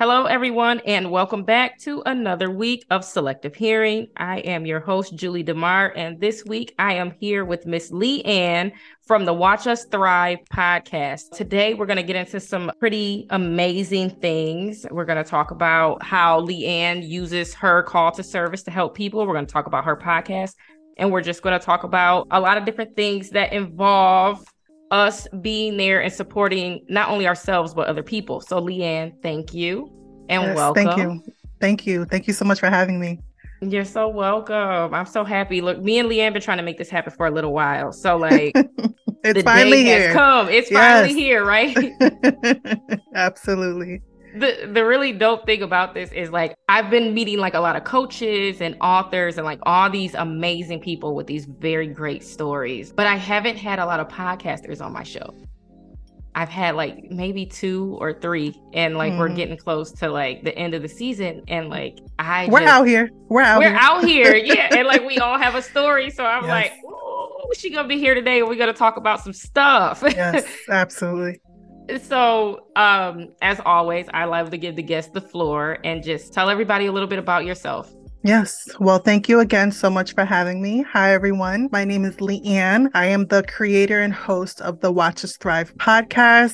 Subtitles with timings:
[0.00, 4.08] Hello, everyone, and welcome back to another week of Selective Hearing.
[4.16, 8.72] I am your host, Julie DeMar, and this week I am here with Miss LiAnne
[9.02, 11.32] from the Watch Us Thrive podcast.
[11.32, 14.86] Today, we're going to get into some pretty amazing things.
[14.90, 19.26] We're going to talk about how LiAnne uses her call to service to help people.
[19.26, 20.54] We're going to talk about her podcast,
[20.96, 24.42] and we're just going to talk about a lot of different things that involve
[24.90, 28.40] us being there and supporting not only ourselves but other people.
[28.40, 29.90] So, LiAnne, thank you
[30.28, 30.84] and yes, welcome.
[30.84, 31.22] Thank you,
[31.60, 33.20] thank you, thank you so much for having me.
[33.62, 34.94] You're so welcome.
[34.94, 35.60] I'm so happy.
[35.60, 37.92] Look, me and LiAnne been trying to make this happen for a little while.
[37.92, 38.52] So, like,
[39.24, 40.06] it's finally here.
[40.06, 40.48] It's come.
[40.48, 40.80] It's yes.
[40.80, 41.76] finally here, right?
[43.14, 44.00] Absolutely
[44.34, 47.76] the the really dope thing about this is like I've been meeting like a lot
[47.76, 52.92] of coaches and authors and like all these amazing people with these very great stories,
[52.92, 55.34] but I haven't had a lot of podcasters on my show.
[56.34, 59.18] I've had like maybe two or three, and like mm.
[59.18, 62.72] we're getting close to like the end of the season, and like I we're just,
[62.72, 63.78] out here, we're out, we're here.
[63.78, 66.50] out here, yeah, and like we all have a story, so I'm yes.
[66.50, 70.04] like, oh, she gonna be here today, and we're gonna talk about some stuff.
[70.06, 71.40] yes, absolutely
[71.98, 76.48] so um as always i love to give the guests the floor and just tell
[76.48, 78.68] everybody a little bit about yourself Yes.
[78.78, 80.82] Well, thank you again so much for having me.
[80.82, 81.70] Hi, everyone.
[81.72, 82.90] My name is LiAnne.
[82.92, 86.52] I am the creator and host of the Watch Us Thrive podcast,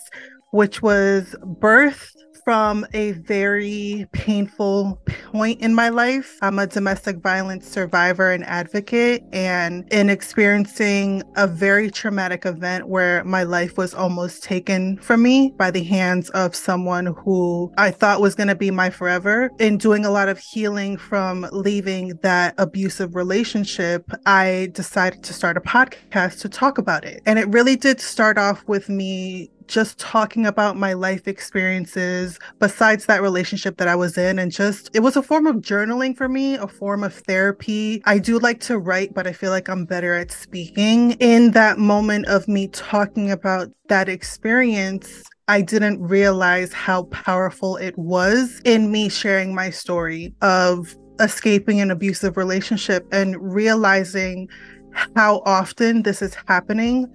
[0.52, 2.14] which was birthed
[2.46, 5.02] from a very painful
[5.32, 6.38] point in my life.
[6.42, 13.24] I'm a domestic violence survivor and advocate, and in experiencing a very traumatic event where
[13.24, 18.20] my life was almost taken from me by the hands of someone who I thought
[18.20, 19.50] was going to be my forever.
[19.58, 25.56] In doing a lot of healing from leaving that abusive relationship, I decided to start
[25.56, 27.22] a podcast to talk about it.
[27.26, 33.06] And it really did start off with me just talking about my life experiences besides
[33.06, 34.38] that relationship that I was in.
[34.38, 38.02] And just, it was a form of journaling for me, a form of therapy.
[38.04, 41.12] I do like to write, but I feel like I'm better at speaking.
[41.12, 47.96] In that moment of me talking about that experience, I didn't realize how powerful it
[47.96, 54.48] was in me sharing my story of escaping an abusive relationship and realizing
[55.14, 57.06] how often this is happening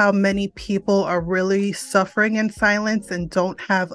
[0.00, 3.92] how many people are really suffering in silence and don't have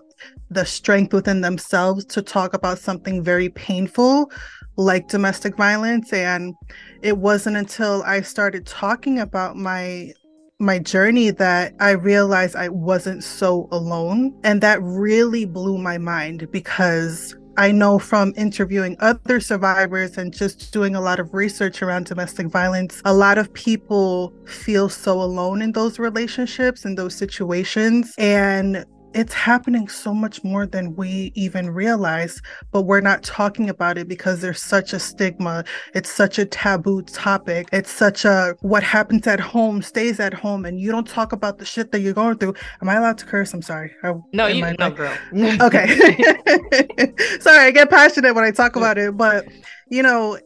[0.52, 4.30] the strength within themselves to talk about something very painful
[4.76, 6.14] like domestic violence.
[6.14, 6.54] And
[7.02, 10.14] it wasn't until I started talking about my
[10.60, 14.40] my journey that I realized I wasn't so alone.
[14.44, 20.74] And that really blew my mind because I know from interviewing other survivors and just
[20.74, 25.62] doing a lot of research around domestic violence, a lot of people feel so alone
[25.62, 28.14] in those relationships and those situations.
[28.18, 33.98] And it's happening so much more than we even realize, but we're not talking about
[33.98, 35.64] it because there's such a stigma.
[35.94, 37.70] It's such a taboo topic.
[37.72, 41.60] It's such a what happens at home stays at home, and you don't talk about
[41.60, 42.56] the shit that you're going through.
[42.82, 43.54] Am I allowed to curse?
[43.54, 43.96] I'm sorry.
[44.04, 45.18] I, no, you no, girl.
[45.62, 45.88] okay.
[47.40, 49.46] sorry, I get passionate when I talk about it, but
[49.90, 50.38] you know,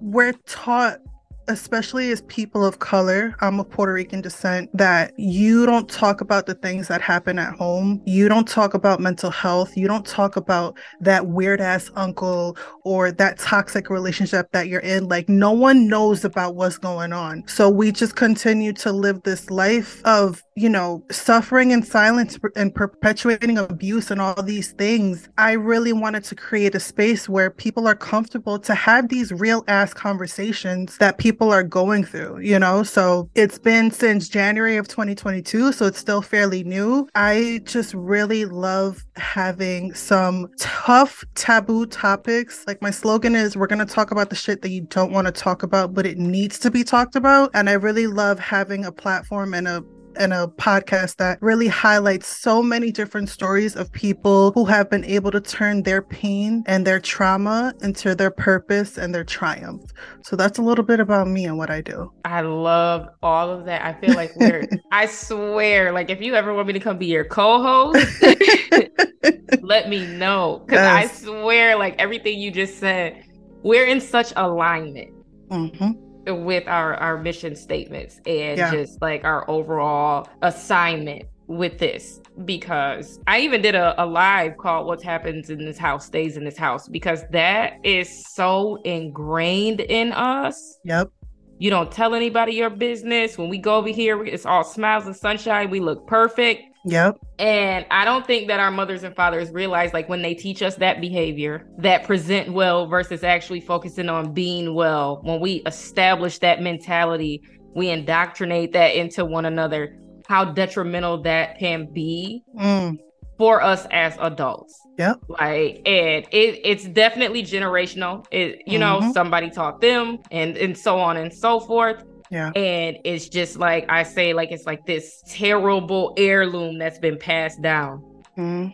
[0.00, 1.00] we're taught
[1.48, 6.46] especially as people of color, I'm of Puerto Rican descent, that you don't talk about
[6.46, 8.00] the things that happen at home.
[8.04, 9.76] You don't talk about mental health.
[9.76, 15.08] You don't talk about that weird ass uncle or that toxic relationship that you're in.
[15.08, 17.42] Like, no one knows about what's going on.
[17.48, 22.72] So we just continue to live this life of, you know, suffering in silence and
[22.74, 25.28] perpetuating abuse and all these things.
[25.36, 29.64] I really wanted to create a space where people are comfortable to have these real
[29.66, 32.84] ass conversations that people are going through, you know?
[32.84, 37.08] So it's been since January of 2022, so it's still fairly new.
[37.16, 42.64] I just really love having some tough taboo topics.
[42.68, 45.26] Like my slogan is we're going to talk about the shit that you don't want
[45.26, 47.50] to talk about, but it needs to be talked about.
[47.54, 49.84] And I really love having a platform and a
[50.16, 55.04] and a podcast that really highlights so many different stories of people who have been
[55.04, 59.82] able to turn their pain and their trauma into their purpose and their triumph.
[60.22, 62.12] So that's a little bit about me and what I do.
[62.24, 63.84] I love all of that.
[63.84, 67.06] I feel like we're, I swear, like if you ever want me to come be
[67.06, 68.22] your co host,
[69.62, 70.62] let me know.
[70.66, 71.22] Because yes.
[71.22, 73.24] I swear, like everything you just said,
[73.62, 75.10] we're in such alignment.
[75.50, 78.70] Mm-hmm with our our mission statements and yeah.
[78.70, 84.86] just like our overall assignment with this because I even did a, a live called
[84.86, 90.12] What Happens in This House Stays in This House because that is so ingrained in
[90.12, 90.78] us.
[90.84, 91.12] Yep.
[91.58, 93.38] You don't tell anybody your business.
[93.38, 95.70] When we go over here, it's all smiles and sunshine.
[95.70, 96.73] We look perfect.
[96.86, 97.16] Yep.
[97.38, 100.76] And I don't think that our mothers and fathers realize, like, when they teach us
[100.76, 106.60] that behavior, that present well versus actually focusing on being well, when we establish that
[106.60, 107.42] mentality,
[107.74, 109.96] we indoctrinate that into one another,
[110.28, 112.98] how detrimental that can be Mm.
[113.38, 114.78] for us as adults.
[114.98, 115.16] Yep.
[115.28, 118.24] Like, and it, it's definitely generational.
[118.30, 119.12] It, you know, Mhm.
[119.12, 122.04] somebody taught them and, and so on and so forth.
[122.30, 122.50] Yeah.
[122.54, 127.60] And it's just like I say, like it's like this terrible heirloom that's been passed
[127.62, 127.98] down
[128.36, 128.68] hmm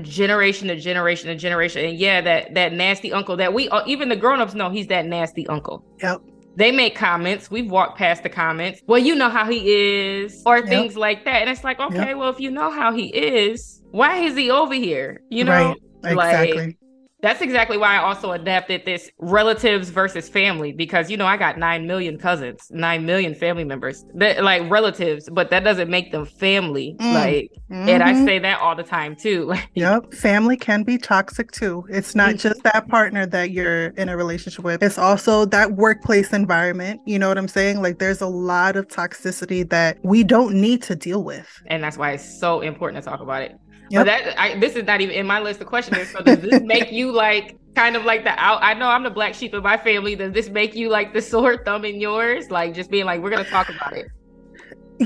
[0.00, 1.84] generation to generation to generation.
[1.84, 5.06] And yeah, that that nasty uncle that we uh, even the grown-ups know he's that
[5.06, 5.84] nasty uncle.
[6.02, 6.20] Yep.
[6.56, 7.50] They make comments.
[7.50, 8.80] We've walked past the comments.
[8.86, 10.68] Well, you know how he is, or Yep.
[10.68, 11.40] things like that.
[11.42, 12.16] And it's like, okay, Yep.
[12.16, 15.22] well, if you know how he is, why is he over here?
[15.30, 15.76] You know, Right.
[16.02, 16.76] like Exactly.
[17.22, 21.56] That's exactly why I also adapted this relatives versus family because you know I got
[21.58, 26.26] nine million cousins, nine million family members, that like relatives, but that doesn't make them
[26.26, 26.96] family.
[27.00, 27.12] Mm.
[27.14, 27.50] Like,
[27.86, 28.24] and I Mhm.
[28.24, 29.54] say that all the time too.
[29.74, 30.12] Yep.
[30.14, 31.84] Family can be toxic too.
[31.88, 32.40] It's not Mhm.
[32.40, 34.82] just that partner that you're in a relationship with.
[34.82, 37.00] It's also that workplace environment.
[37.06, 37.80] You know what I'm saying?
[37.80, 41.46] Like there's a lot of toxicity that we don't need to deal with.
[41.68, 43.52] and that's why it's so important to talk about it.
[43.92, 44.06] Yep.
[44.06, 46.10] But that I, this is not even in my list of questions.
[46.10, 48.62] So does this make you like kind of like the out?
[48.62, 50.16] I know I'm the black sheep of my family.
[50.16, 52.50] Does this make you like the sore thumb in yours?
[52.50, 54.06] Like just being like, we're gonna talk about it.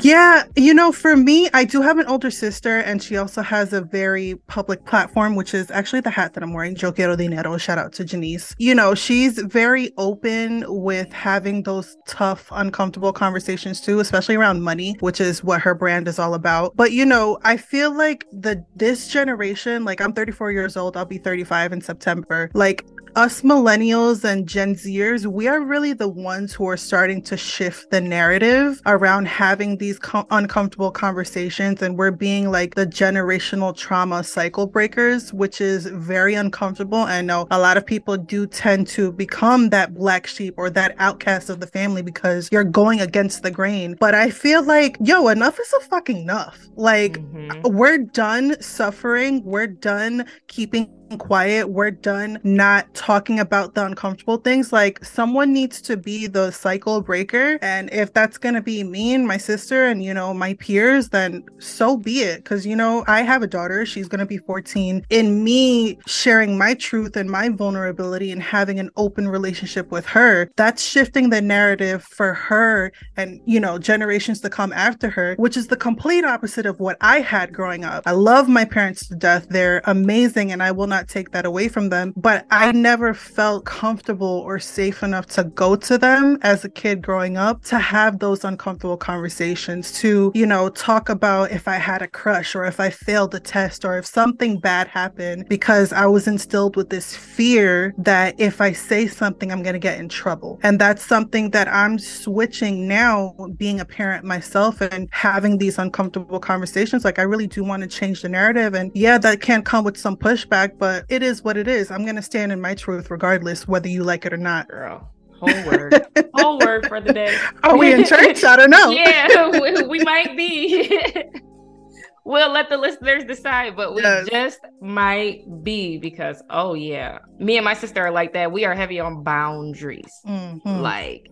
[0.03, 3.73] Yeah, you know, for me, I do have an older sister, and she also has
[3.73, 6.77] a very public platform, which is actually the hat that I'm wearing.
[6.77, 7.57] Yo quiero dinero.
[7.57, 8.55] Shout out to Janice.
[8.59, 14.97] You know, she's very open with having those tough, uncomfortable conversations too, especially around money,
[15.01, 16.77] which is what her brand is all about.
[16.77, 21.05] But you know, I feel like the this generation, like I'm 34 years old, I'll
[21.05, 22.51] be 35 in September.
[22.55, 22.85] Like
[23.17, 27.91] us millennials and Gen Zers, we are really the ones who are starting to shift
[27.91, 31.81] the narrative around having these com- uncomfortable conversations.
[31.81, 36.99] And we're being like the generational trauma cycle breakers, which is very uncomfortable.
[36.99, 40.95] I know a lot of people do tend to become that black sheep or that
[40.99, 43.97] outcast of the family because you're going against the grain.
[43.99, 46.59] But I feel like, yo, enough is a fucking enough.
[46.77, 47.73] Like, Mhm.
[47.73, 49.43] we're done suffering.
[49.43, 51.69] We're done keeping quiet.
[51.69, 54.73] We're done not talking about the uncomfortable things.
[54.73, 57.59] Like someone needs to be the cycle breaker.
[57.63, 61.11] And if that's going to be me and my sister and, you know, my peers,
[61.11, 62.45] then so be it.
[62.45, 63.87] Cause, you know, I have a daughter.
[63.87, 65.07] She's going to be 14.
[65.11, 70.51] In me sharing my truth and my vulnerability and having an open relationship with her,
[70.57, 75.57] that's shifting the narrative for her and, you know, generations to come after her, which
[75.57, 78.03] is the complete opposite of what I had growing up.
[78.07, 79.47] I love my parents to death.
[79.51, 82.13] They're amazing and I will not take that away from them.
[82.17, 87.03] But I never felt comfortable or safe enough to go to them as a kid
[87.03, 92.03] growing up to have those uncomfortable conversations, to, you know, talk about if I had
[92.03, 96.07] a crush or if I failed a test or if something bad happened because I
[96.07, 100.09] was instilled with this fear that if I say something, I'm going to get in
[100.09, 100.61] trouble.
[100.63, 106.41] And that's something that I'm switching now, being a parent myself and having these uncomfortable
[106.41, 107.05] conversations.
[107.05, 108.75] Like, I really do want to change the narrative.
[108.75, 111.91] And yeah, that can come with some pushback, but it is what it is.
[111.91, 114.69] I'm going to stand in my truth regardless, whether you like it or not.
[114.69, 115.09] Girl,
[115.41, 117.37] whole word, whole word for the day.
[117.63, 118.43] Are we in church?
[118.45, 118.91] I don't know.
[118.91, 120.99] yeah, we, we might be.
[122.25, 124.29] we'll let the listeners decide, but we Yes.
[124.29, 128.51] just might be because, oh yeah, me and my sister are like that.
[128.53, 130.13] We are heavy on boundaries.
[130.27, 130.61] Mhm.
[130.83, 131.31] Like,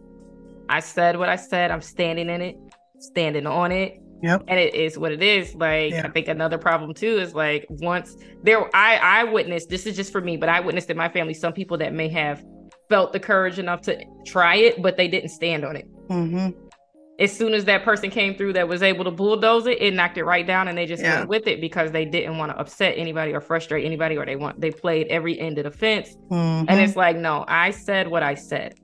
[0.69, 1.71] I said what I said.
[1.71, 2.57] I'm standing in it,
[2.99, 4.00] standing on it.
[4.25, 4.45] Yep.
[4.49, 5.54] And it is what it is.
[5.54, 6.07] Like, Yeah.
[6.07, 9.69] I think another problem too is like once there, I I witnessed.
[9.69, 12.09] This is just for me, but I witnessed in my family some people that may
[12.09, 12.43] have
[12.88, 16.54] felt the courage enough to try it, but they didn't stand on it Mhm.
[17.19, 20.19] as soon as that person came through that was able to bulldoze it, it knocked
[20.19, 21.19] it right down and they just Yeah.
[21.19, 24.37] went with it because they didn't want to upset anybody or frustrate anybody or they
[24.37, 26.16] want they played every end of the fence.
[26.31, 26.66] Mhm.
[26.69, 28.75] And it's like, no, I said what I said.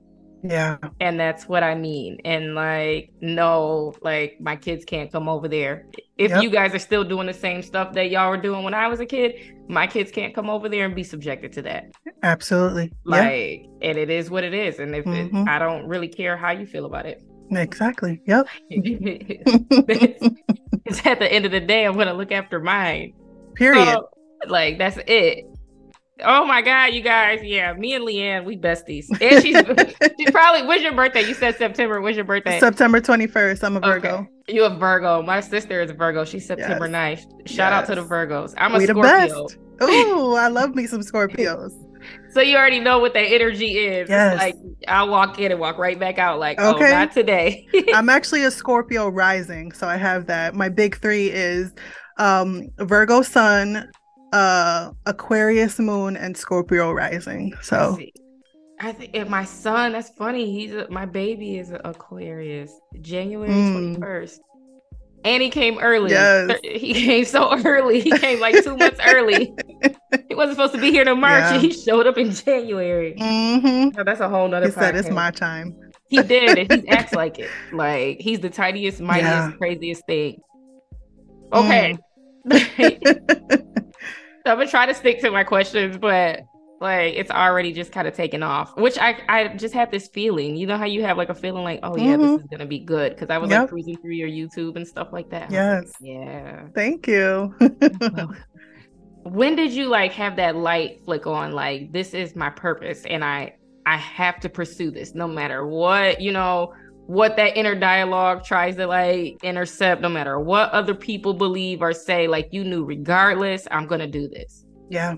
[0.43, 0.77] Yeah.
[0.99, 2.19] And that's what I mean.
[2.25, 5.85] And like, no, like my kids can't come over there.
[6.17, 6.43] If Yep.
[6.43, 8.99] you guys are still doing the same stuff that y'all were doing when I was
[8.99, 9.35] a kid,
[9.67, 11.91] my kids can't come over there and be subjected to that.
[12.23, 12.91] Absolutely.
[13.07, 13.19] Yeah.
[13.21, 14.79] Like, and it is what it is.
[14.79, 15.47] And if it, Mhm.
[15.47, 17.21] I don't really care how you feel about it.
[17.51, 18.21] Exactly.
[18.27, 18.47] Yep.
[18.69, 23.13] it's at the end of the day, I'm gonna look after mine.
[23.55, 23.85] Period.
[23.85, 24.09] So,
[24.47, 25.45] like that's it.
[26.23, 27.39] Oh my god, you guys!
[27.43, 29.05] Yeah, me and LiAnne, we besties.
[29.21, 29.57] And she's
[30.19, 30.67] she's probably.
[30.67, 31.27] When's your birthday?
[31.27, 32.01] You said September.
[32.01, 32.59] When's your birthday?
[32.59, 33.63] September 21st.
[33.63, 34.09] I'm a Virgo.
[34.15, 34.53] Okay.
[34.53, 35.21] You a Virgo.
[35.21, 36.25] My sister is a Virgo.
[36.25, 37.25] She's September Yes.
[37.25, 37.47] 9th.
[37.47, 38.53] Shout out to the Virgos.
[38.57, 39.47] I'm a we the Scorpio.
[39.47, 39.57] best.
[39.83, 41.71] Ooh, I love me some Scorpios.
[42.31, 44.09] so you already know what that energy is.
[44.09, 44.37] Yes.
[44.37, 44.55] Like
[44.87, 46.87] I'll walk in and walk right back out like, oh, okay.
[46.87, 47.67] oh, not today.
[47.93, 50.55] I'm actually a Scorpio rising, so I have that.
[50.55, 51.71] My big three is
[52.17, 53.89] um Virgo sun,
[54.31, 57.53] uh Aquarius moon, and Scorpio rising.
[57.61, 57.97] So
[58.79, 60.51] I think if my son, that's funny.
[60.51, 62.71] He's a, my baby is Aquarius,
[63.01, 64.41] January twenty first.
[64.41, 64.45] Mm.
[65.23, 66.11] And he came early.
[66.11, 66.59] Yes.
[66.63, 68.01] He came so early.
[68.01, 69.53] He came like two months early.
[70.27, 71.43] He wasn't supposed to be here in March.
[71.43, 71.59] Yeah.
[71.59, 73.15] He showed up in January.
[73.17, 73.97] Mm-hmm.
[73.97, 74.65] Oh, that's a whole nother.
[74.65, 75.73] He said it's my time.
[76.09, 77.49] He did, and he acts like it.
[77.71, 79.51] Like he's the tiniest, mightiest, yeah.
[79.57, 80.41] craziest thing.
[81.53, 81.97] Okay.
[82.45, 83.90] Mm.
[84.45, 86.41] I'm gonna try to stick to my questions, but
[86.81, 90.57] like it's already just kind of taken off which i i just had this feeling.
[90.57, 92.21] You know how you have like a feeling like oh yeah mm-hmm.
[92.23, 93.61] this is gonna be good because i was yep.
[93.61, 96.67] like cruising through your youtube and stuff like that yes like, yeah.
[96.73, 97.53] Thank you.
[99.23, 103.23] When did you like have that light flick on like this is my purpose and
[103.23, 103.53] i
[103.85, 106.73] i have to pursue this no matter what you know
[107.11, 111.91] what that inner dialogue tries to like intercept no matter what other people believe or
[111.91, 115.15] say like you knew regardless i'm gonna do this yeah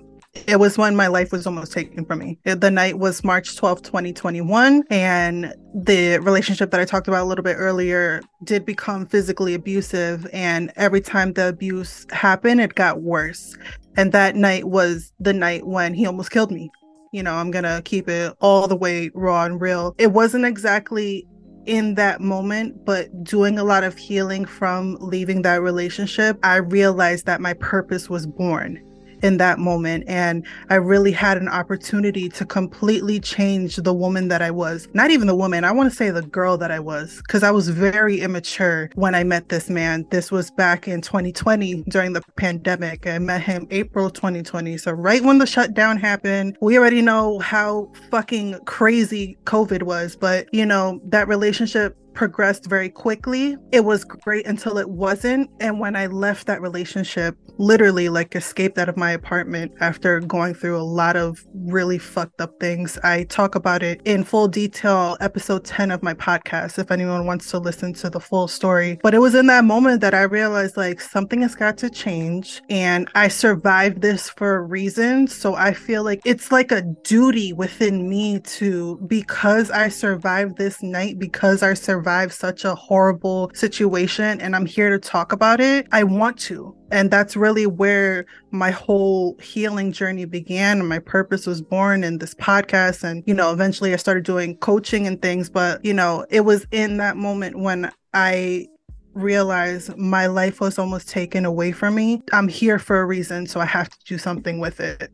[0.47, 2.39] it was when my life was almost taken from me.
[2.43, 7.43] The night was March 12, 2021, and the relationship that I talked about a little
[7.43, 10.27] bit earlier did become physically abusive.
[10.33, 13.55] And every time the abuse happened, it got worse.
[13.95, 16.71] And that night was the night when he almost killed me.
[17.11, 19.93] You know, I'm going to keep it all the way raw and real.
[19.99, 21.27] It wasn't exactly
[21.65, 27.25] in that moment, but doing a lot of healing from leaving that relationship, I realized
[27.25, 28.81] that my purpose was born
[29.23, 30.03] in that moment.
[30.07, 34.87] And I really had an opportunity to completely change the woman that I was.
[34.93, 37.51] Not even the woman, I want to say the girl that I was, because I
[37.51, 40.05] was very immature when I met this man.
[40.11, 43.07] This was back in 2020 during the pandemic.
[43.07, 44.77] I met him April 2020.
[44.77, 50.15] So, right when the shutdown happened, we already know how fucking crazy COVID was.
[50.15, 53.57] But, you know, that relationship progressed very quickly.
[53.71, 55.49] It was great until it wasn't.
[55.59, 60.53] And when I left that relationship, literally like escaped out of my apartment after going
[60.53, 62.97] through a lot of really fucked up things.
[63.03, 67.49] I talk about it in full detail, episode 10 of my podcast, if anyone wants
[67.51, 68.99] to listen to the full story.
[69.03, 72.61] But it was in that moment that I realized like something has got to change.
[72.69, 75.27] And I survived this for a reason.
[75.27, 80.81] So I feel like it's like a duty within me to, because I survived this
[80.81, 82.02] night, because I survived
[82.33, 86.75] such a horrible situation and I'm here to talk about it, I want to.
[86.91, 92.19] And that's really where my whole healing journey began and my purpose was born in
[92.19, 96.23] this podcast and you know eventually i started doing coaching and things but you know
[96.29, 98.67] it was in that moment when i
[99.13, 102.21] realized my life was almost taken away from me.
[102.31, 105.11] I'm here for a reason so i have to do something with it.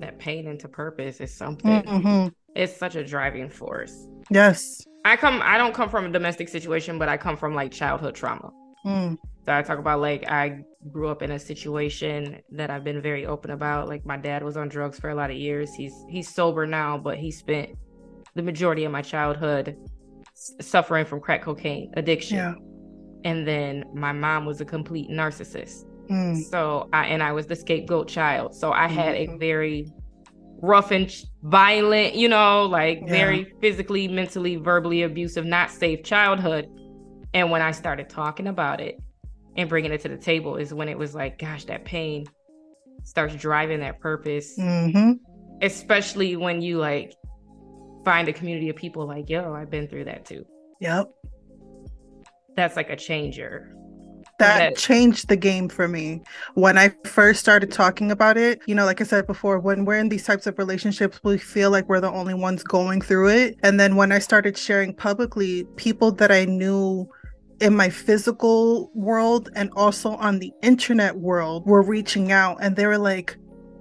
[0.00, 1.82] That pain into purpose is something.
[1.82, 2.28] Mm-hmm.
[2.54, 4.08] it's such a driving force.
[4.30, 7.72] Yes i come i don't come from a domestic situation but i come from like
[7.72, 8.50] childhood trauma
[8.84, 9.18] mm.
[9.48, 10.60] So I talk about like I
[10.92, 13.88] grew up in a situation that I've been very open about.
[13.88, 15.72] Like my dad was on drugs for a lot of years.
[15.72, 17.70] He's he's sober now, but he spent
[18.34, 19.74] the majority of my childhood
[20.34, 22.36] suffering from crack cocaine addiction.
[22.36, 22.54] Yeah.
[23.24, 25.86] And then my mom was a complete narcissist.
[26.10, 26.44] Mm.
[26.44, 28.54] So I and I was the scapegoat child.
[28.54, 29.36] So I had mm-hmm.
[29.36, 29.90] a very
[30.60, 31.12] rough and
[31.42, 33.12] violent, you know, like yeah.
[33.12, 36.68] very physically, mentally, verbally abusive, not safe childhood.
[37.34, 38.98] And when I started talking about it,
[39.58, 42.24] and bringing it to the table is when it was like, gosh, that pain
[43.02, 44.56] starts driving that purpose.
[44.56, 45.14] Mm-hmm.
[45.60, 47.12] Especially when you like
[48.04, 50.46] find a community of people like, yo, I've been through that too.
[50.80, 51.10] Yep.
[52.54, 53.74] That's like a changer.
[54.38, 56.22] That, that changed the game for me.
[56.54, 59.98] When I first started talking about it, you know, like I said before, when we're
[59.98, 63.56] in these types of relationships, we feel like we're the only ones going through it.
[63.64, 67.08] And then when I started sharing publicly, people that I knew
[67.60, 72.86] in my physical world and also on the internet world were reaching out and they
[72.86, 73.36] were like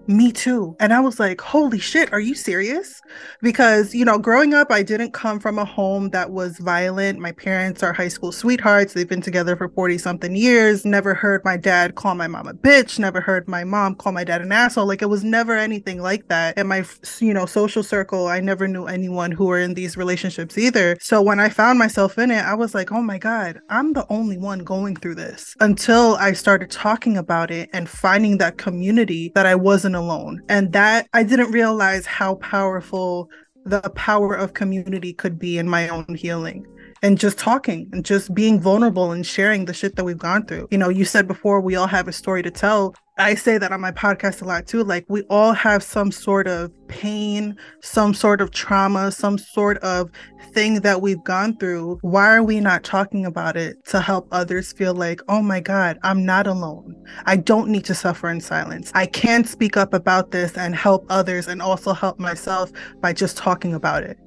[0.07, 0.75] me too.
[0.79, 3.01] And I was like, holy shit, are you serious?
[3.41, 7.19] Because, you know, growing up, I didn't come from a home that was violent.
[7.19, 8.93] My parents are high school sweethearts.
[8.93, 10.85] They've been together for 40 something years.
[10.85, 12.99] Never heard my dad call my mom a bitch.
[12.99, 14.87] Never heard my mom call my dad an asshole.
[14.87, 16.57] Like it was never anything like that.
[16.57, 16.85] In my,
[17.19, 20.97] you know, social circle, I never knew anyone who were in these relationships either.
[21.01, 24.05] So when I found myself in it, I was like, oh my God, I'm the
[24.09, 29.31] only one going through this until I started talking about it and finding that community
[29.35, 30.41] that I wasn't alone.
[30.47, 33.29] And that I didn't realize how powerful
[33.65, 36.65] the power of community could be in my own healing.
[37.01, 40.67] And just talking and just being vulnerable and sharing the shit that we've gone through.
[40.71, 42.95] You know, you said before we all have a story to tell.
[43.19, 44.83] I say that on my podcast a lot too.
[44.83, 50.11] Like, we all have some sort of pain, some sort of trauma, some sort of
[50.51, 51.97] thing that we've gone through.
[52.01, 55.97] Why are we not talking about it to help others feel like, oh my God,
[56.03, 56.95] I'm not alone?
[57.25, 58.91] I don't need to suffer in silence.
[58.93, 63.35] I can speak up about this and help others and also help myself by just
[63.35, 64.19] talking about it.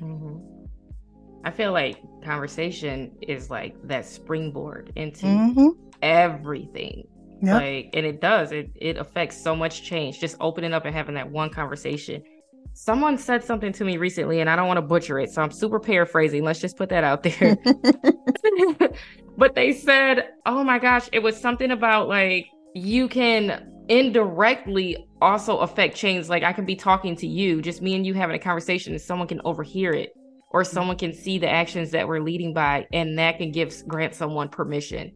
[0.00, 0.53] Mm-hmm.
[1.44, 5.70] I feel like conversation is like that springboard into Mhm.
[6.02, 7.06] everything.
[7.42, 7.54] Yep.
[7.54, 8.52] Like, and it does.
[8.52, 10.20] It it affects so much change.
[10.20, 12.22] Just opening up and having that one conversation.
[12.72, 15.50] Someone said something to me recently, and I don't want to butcher it, so I'm
[15.50, 16.42] super paraphrasing.
[16.42, 17.56] Let's just put that out there.
[19.36, 25.58] but they said, "Oh my gosh, it was something about like you can indirectly also
[25.58, 26.28] affect change.
[26.28, 29.00] Like I can be talking to you, just me and you having a conversation, and
[29.02, 30.10] someone can overhear it,
[30.54, 34.14] or someone can see the actions that we're leading by, and that can give grant
[34.14, 35.12] someone permission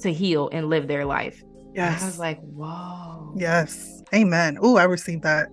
[0.00, 1.42] to heal and live their life."
[1.74, 4.02] And I was like, "Whoa, Yes.
[4.14, 4.58] Amen.
[4.60, 5.48] Oh, I received that.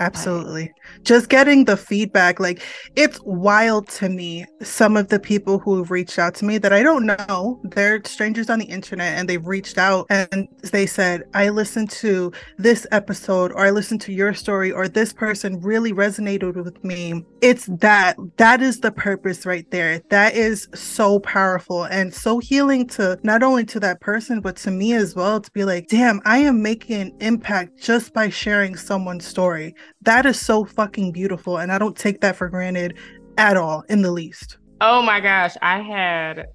[0.00, 0.72] Absolutely.
[1.02, 2.62] Just getting the feedback, like
[2.94, 4.44] it's wild to me.
[4.62, 8.00] Some of the people who have reached out to me that I don't know, they're
[8.04, 12.86] strangers on the internet and they've reached out and they said, I listened to this
[12.92, 17.24] episode or I listened to your story or this person really resonated with me.
[17.40, 18.16] It's that.
[18.36, 20.00] That is the purpose right there.
[20.10, 24.70] That is so powerful and so healing to not only to that person, but to
[24.70, 28.76] me as well to be like, damn, I am making an impact just by sharing
[28.76, 29.74] someone's story.
[30.02, 31.58] That is so fucking beautiful.
[31.58, 32.96] And I don't take that for granted
[33.36, 34.58] at all in the least.
[34.80, 36.46] Oh my gosh, I had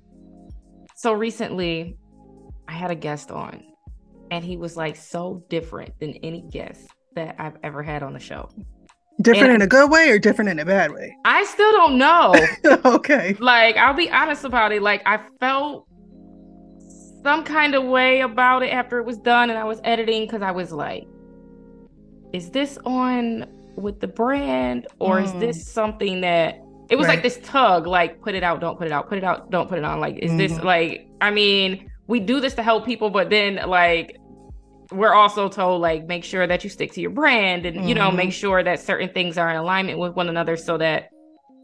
[0.95, 1.97] so recently
[2.67, 3.61] I had a guest on
[4.31, 8.19] and he was like so different than any guest that I've ever had on the
[8.19, 8.49] show.
[9.21, 11.15] Different And- in a good way or different in a bad way?
[11.25, 12.33] I still don't know.
[12.85, 13.35] okay.
[13.39, 14.81] like I'll be honest about it.
[14.81, 15.85] Like I felt
[17.23, 20.41] some kind of way about it after it was done and I was editing cuz
[20.41, 21.03] I was like
[22.33, 25.39] is this on with the brand or is Mm.
[25.39, 26.59] this something that
[26.89, 29.23] it was like this tug like put it out don't put it out put it
[29.23, 30.63] out don't put it on like is this Mhm.
[30.63, 34.17] like I mean we do this to help people but then like
[34.91, 38.11] we're also told like make sure that you stick to your brand and you know
[38.11, 41.09] make sure that certain things are in alignment with one another so that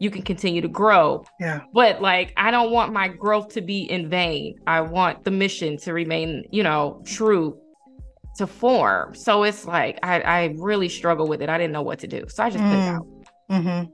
[0.00, 1.60] you can continue to grow Yeah.
[1.74, 5.76] but like i don't want my growth to be in vain i want the mission
[5.78, 7.56] to remain you know true
[8.36, 9.14] to form.
[9.14, 11.48] So it's like i i really struggle with it.
[11.48, 12.24] I didn't know what to do.
[12.28, 12.94] So i just put it Mm.
[12.96, 13.06] out.
[13.62, 13.90] Hmm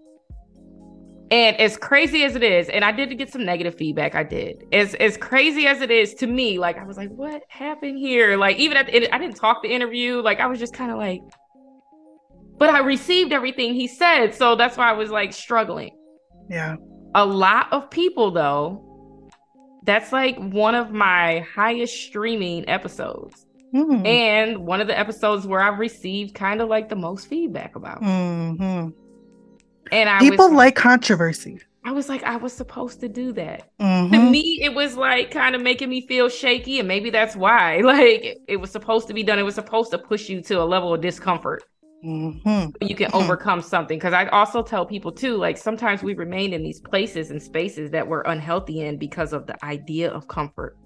[1.32, 4.62] and as crazy as it is and i did get some negative feedback i did.
[4.72, 8.36] As as crazy as it is to me like i was like what happened here?
[8.36, 10.20] Like even at the end i didn't talk the interview.
[10.22, 11.20] Like i was just kind of like
[12.58, 14.34] but i received everything he said.
[14.34, 15.90] So that's why i was like struggling.
[16.48, 16.76] Yeah.
[17.16, 18.82] a lot of people though
[19.84, 23.45] that's like one of my highest streaming episodes
[23.76, 24.06] Mhm.
[24.06, 28.00] and one of the episodes where i've received kind of like the most feedback about
[28.02, 28.92] Mhm.
[29.92, 31.58] and i People was like controversy.
[31.84, 34.30] i was like i was supposed to do that to Mhm.
[34.30, 38.38] me it was like kind of making me feel shaky and maybe that's why like
[38.48, 40.94] it, was supposed to be done it was supposed to push you to a level
[40.94, 41.62] of discomfort
[42.04, 42.74] Mhm.
[42.82, 43.20] you can Mhm.
[43.22, 47.30] overcome something because i also tell people too like sometimes we remain in these places
[47.30, 50.76] and spaces that we're unhealthy in because of the idea of comfort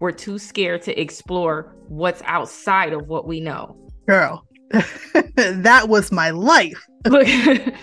[0.00, 3.76] we're too scared to explore what's outside of what we know
[4.06, 4.46] Girl,
[5.36, 6.84] that was my life.
[7.08, 7.26] look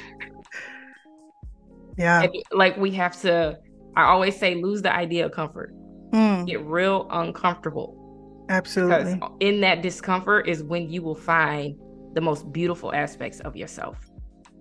[1.97, 2.28] Yeah.
[2.52, 3.58] like we have to
[3.95, 5.74] i always say lose the idea of comfort
[6.13, 9.19] Mm, get real uncomfortable because absolutely.
[9.39, 11.74] in that discomfort is when you will find
[12.15, 13.97] the most beautiful aspects of yourself.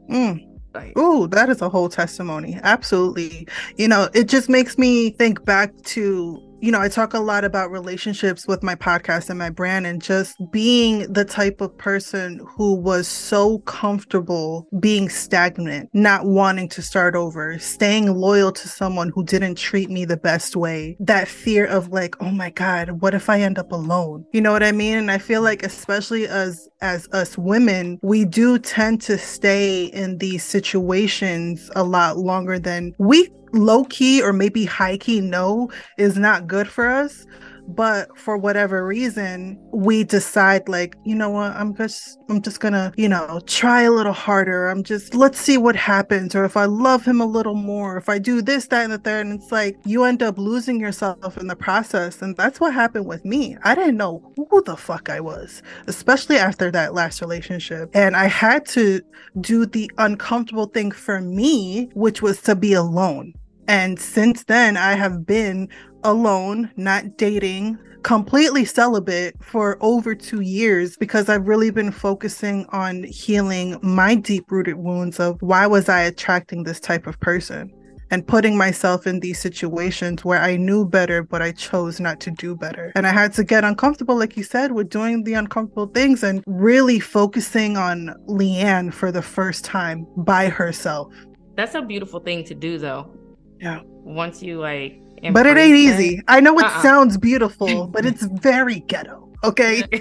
[0.09, 0.47] Mm.
[0.73, 2.57] Like, Ooh, that is a whole testimony.
[2.63, 3.49] Absolutely.
[3.77, 7.45] You know, it just makes me think back to, you know, I talk a lot
[7.45, 12.45] about relationships with my podcast and my brand and just being the type of person
[12.47, 19.11] who was so comfortable being stagnant, not wanting to start over, staying loyal to someone
[19.15, 20.97] who didn't treat me the best way.
[21.01, 24.27] That fear of like, oh my God, what if I end up alone?
[24.33, 24.99] You know what I mean?
[24.99, 30.19] And I feel like especially as as us women, we do tend to stay in
[30.19, 36.17] these situations a lot longer than we low key or maybe high key no is
[36.17, 37.27] not good for us.
[37.75, 42.93] But for whatever reason, we decide like, you know what, I'm just I'm just gonna,
[42.97, 44.69] you know, try a little harder.
[44.69, 46.35] I'm just let's see what happens.
[46.35, 48.99] Or if I love him a little more, if I do this, that, and the
[48.99, 52.23] third, and it's like you end up losing yourself in the process.
[52.23, 53.57] And that's what happened with me.
[53.65, 57.91] I didn't know who the fuck I was especially after that last relationship.
[57.95, 59.01] And I had to
[59.41, 63.35] do the uncomfortable thing for me, which was to be alone
[63.69, 65.69] And since then, I have been
[66.05, 73.05] alone, not dating, completely celibate for over two years because I've really been focusing on
[73.05, 77.71] healing my deep rooted wounds of why was I attracting this type of person
[78.11, 82.31] and putting myself in these situations where I knew better, but I chose not to
[82.31, 82.93] do better.
[82.97, 86.43] And I had to get uncomfortable, like you said, with doing the uncomfortable things and
[86.47, 91.13] really focusing on LiAnne for the first time by herself.
[91.55, 93.15] That's a beautiful thing to do, though.
[93.61, 93.81] Yeah.
[93.85, 95.01] Once you like
[95.33, 96.23] but it ain't easy.
[96.29, 96.83] I know it uh-uh.
[96.83, 99.29] sounds beautiful, but it's very ghetto.
[99.45, 99.83] Okay.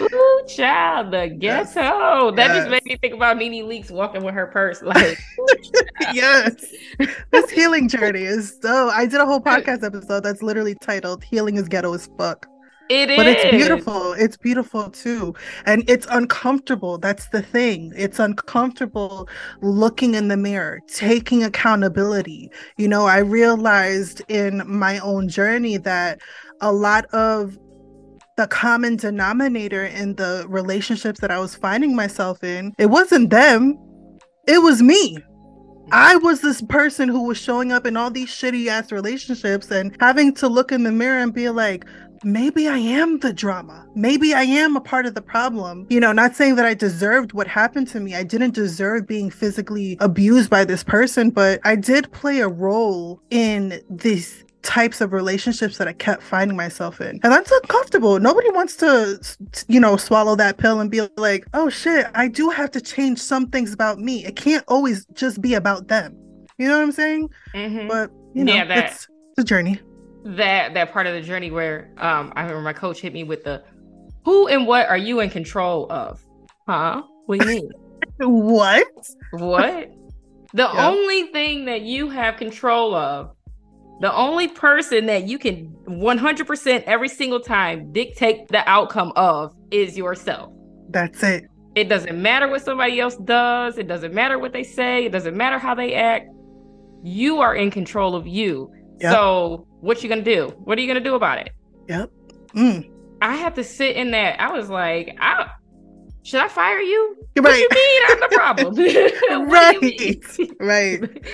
[0.00, 1.40] Ooh, child, the ghetto.
[1.40, 1.74] Yes.
[1.74, 2.56] That yes.
[2.56, 4.82] just made me think about NeNe Leakes walking with her purse.
[4.94, 5.18] Like,
[6.12, 6.72] yes,
[7.30, 8.90] this healing journey is so.
[8.90, 12.46] I did a whole podcast episode that's literally titled "Healing is Ghetto as Fuck."
[12.90, 13.16] It is.
[13.16, 14.12] But it's beautiful.
[14.12, 15.34] It's beautiful too.
[15.64, 16.98] And it's uncomfortable.
[16.98, 17.92] That's the thing.
[17.96, 19.28] It's uncomfortable
[19.62, 22.50] looking in the mirror, taking accountability.
[22.76, 26.20] You know, I realized in my own journey that
[26.60, 27.58] a lot of
[28.36, 33.78] the common denominator in the relationships that I was finding myself in, it wasn't them,
[34.46, 35.18] it was me.
[35.92, 39.94] I was this person who was showing up in all these shitty ass relationships and
[40.00, 41.84] having to look in the mirror and be like,
[42.24, 43.86] maybe I am the drama.
[43.94, 45.86] Maybe I am a part of the problem.
[45.90, 48.14] You know, not saying that I deserved what happened to me.
[48.14, 53.20] I didn't deserve being physically abused by this person, but I did play a role
[53.30, 57.20] in these types of relationships that I kept finding myself in.
[57.22, 58.18] And that's uncomfortable.
[58.18, 59.20] Nobody wants to,
[59.68, 63.20] you know, swallow that pill and be like, oh shit, I do have to change
[63.20, 64.24] some things about me.
[64.24, 66.16] It can't always just be about them.
[66.56, 67.28] You know what I'm saying?
[67.54, 67.88] Mm-hmm.
[67.88, 69.80] But, you know, yeah, that- it's a journey
[70.24, 73.44] that that part of the journey where um I remember my coach hit me with
[73.44, 73.62] the
[74.24, 76.24] who and what are you in control of?
[76.66, 77.02] Huh?
[77.26, 77.70] What do you mean?
[78.18, 78.86] what?
[79.32, 79.90] What?
[80.54, 80.84] The yep.
[80.84, 83.34] only thing that you have control of,
[84.00, 89.96] the only person that you can 100% every single time dictate the outcome of is
[89.96, 90.52] yourself.
[90.90, 91.46] That's it.
[91.74, 95.36] It doesn't matter what somebody else does, it doesn't matter what they say, it doesn't
[95.36, 96.28] matter how they act.
[97.02, 98.72] You are in control of you.
[99.00, 99.12] Yep.
[99.12, 100.52] So what you gonna do?
[100.64, 101.50] What are you gonna do about it?
[101.88, 102.10] Yep.
[102.54, 102.90] Mm.
[103.20, 104.40] I have to sit in that.
[104.40, 105.50] I was like, I
[106.24, 107.16] should I fire you?
[107.36, 107.44] Right.
[107.44, 108.74] What you mean I'm the problem?
[109.50, 110.50] right.
[110.60, 111.26] right.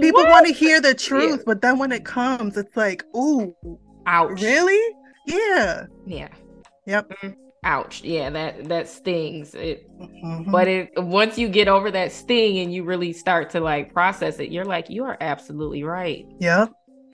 [0.00, 1.42] People want to hear the truth, yeah.
[1.44, 3.54] but then when it comes, it's like, ooh,
[4.06, 4.40] ouch.
[4.40, 4.94] Really?
[5.26, 5.86] Yeah.
[6.06, 6.28] Yeah.
[6.86, 7.10] Yep.
[7.22, 8.02] Mm, ouch.
[8.02, 9.54] Yeah, that that stings.
[9.54, 10.50] It mm-hmm.
[10.50, 14.38] but it once you get over that sting and you really start to like process
[14.38, 16.24] it, you're like, you are absolutely right.
[16.38, 16.72] Yep.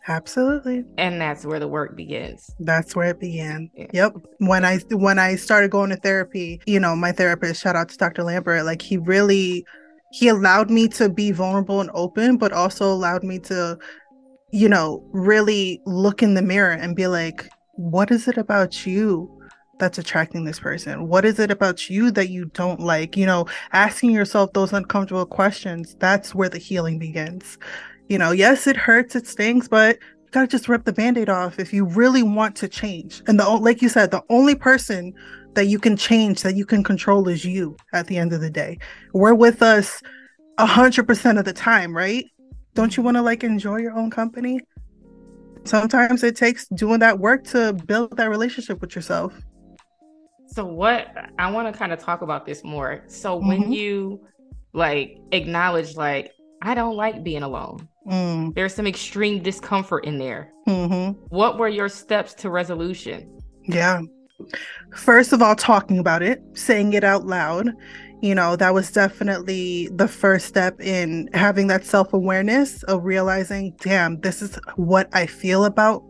[0.09, 0.85] Absolutely.
[0.99, 2.55] And that's where the work begins.
[2.61, 3.71] That's where it began.
[3.75, 3.87] Yeah.
[3.93, 4.17] Yep.
[4.39, 7.97] When I when I started going to therapy, you know, my therapist, shout out to
[7.97, 8.23] Dr.
[8.23, 9.67] Lambert, like he really
[10.13, 13.79] he allowed me to be vulnerable and open, but also allowed me to,
[14.53, 19.31] you know, really look in the mirror and be like, what is it about you
[19.79, 21.09] that's attracting this person?
[21.09, 23.17] What is it about you that you don't like?
[23.17, 27.59] You know, asking yourself those uncomfortable questions, that's where the healing begins.
[28.09, 31.59] You know, yes, it hurts, it stings, but you gotta just rip the band-aid off
[31.59, 33.23] if you really want to change.
[33.27, 35.13] And the like you said, the only person
[35.55, 38.51] that you can change, that you can control is you at the end of the
[38.51, 38.79] day.
[39.13, 40.03] We're with us
[40.59, 42.25] a hundred percent of the time, right?
[42.75, 44.61] Don't you want to like enjoy your own company?
[45.65, 49.33] Sometimes it takes doing that work to build that relationship with yourself.
[50.47, 53.03] So what I want to kind of talk about this more.
[53.09, 53.49] So mm-hmm.
[53.49, 54.21] when you
[54.73, 57.89] like acknowledge like I don't like being alone.
[58.07, 58.55] Mm.
[58.55, 60.53] There's some extreme discomfort in there.
[60.69, 61.19] Mm-hmm.
[61.29, 63.39] What were your steps to resolution?
[63.65, 64.03] Yeah.
[64.95, 67.71] First of all, talking about it, saying it out loud.
[68.23, 73.75] You know, that was definitely the first step in having that self awareness of realizing,
[73.81, 76.03] damn, this is what I feel about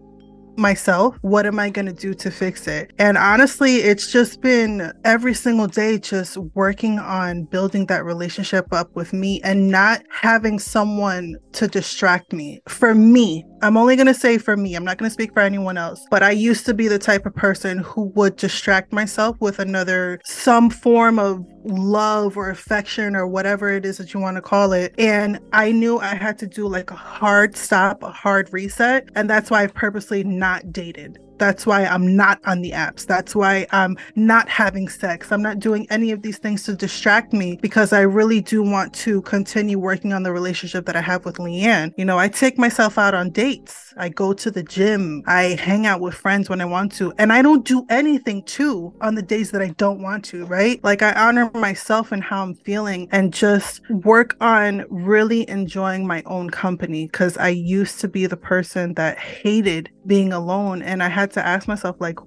[0.59, 1.17] myself.
[1.23, 2.93] What am I going to do to fix it?
[2.99, 8.95] And honestly, it's just been every single day just working on building that relationship up
[8.95, 12.61] with me and not having someone to distract me.
[12.69, 15.41] For me, I'm only going to say for me, I'm not going to speak for
[15.41, 19.37] anyone else, but I used to be the type of person who would distract myself
[19.41, 24.37] with another, some form of love or affection or whatever it is that you want
[24.37, 24.95] to call it.
[24.99, 29.09] And I knew I had to do like a hard stop, a hard reset.
[29.15, 33.07] And that's why I've purposely not dated That's why I'm not on the apps.
[33.07, 35.33] That's why I'm not having sex.
[35.33, 38.95] I'm not doing any of these things to distract me because I really do want
[38.95, 41.93] to continue working on the relationship that I have with LiAnne.
[41.97, 43.93] You know, I take myself out on dates.
[43.99, 45.23] I go to the gym.
[45.27, 47.13] I hang out with friends when I want to.
[47.19, 50.83] And I don't do anything too on the days that I don't want to, right?
[50.85, 56.23] Like I honor myself and how I'm feeling and just work on really enjoying my
[56.27, 60.83] own company because I used to be the person that hated being alone.
[60.83, 62.19] And I had to ask myself, like,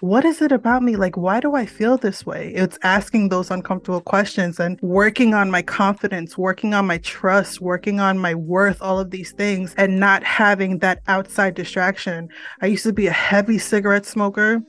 [0.00, 0.96] what is it about me?
[0.96, 2.52] Like, why do I feel this way?
[2.54, 8.00] It's asking those uncomfortable questions and working on my confidence, working on my trust, working
[8.00, 12.28] on my worth, all of these things, and not having that outside distraction.
[12.60, 14.62] I used to be a heavy cigarette smoker,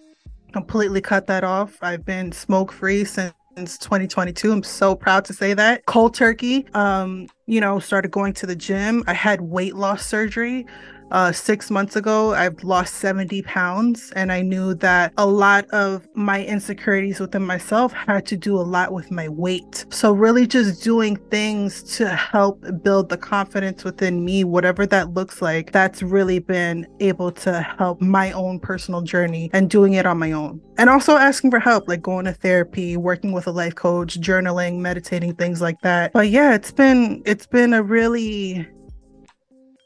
[0.54, 1.78] completely cut that off.
[1.82, 4.52] I've been smoke free since 2022.
[4.52, 5.86] I'm so proud to say that.
[5.88, 6.68] Cold turkey.
[6.74, 9.04] Um, you know, started going to the gym.
[9.08, 10.66] I had weight loss surgery
[11.12, 16.08] uh, six months ago, I've lost 70 pounds, and I knew that a lot of
[16.14, 19.86] my insecurities within myself had to do a lot with my weight.
[19.90, 25.42] So, really, just doing things to help build the confidence within me, whatever that looks
[25.42, 30.20] like, that's really been able to help my own personal journey and doing it on
[30.20, 30.62] my own.
[30.78, 34.80] And also asking for help, like going to therapy, working with a life coach, journaling,
[34.80, 36.14] meditating, things like that.
[36.14, 38.68] But yeah, it's been it's been a really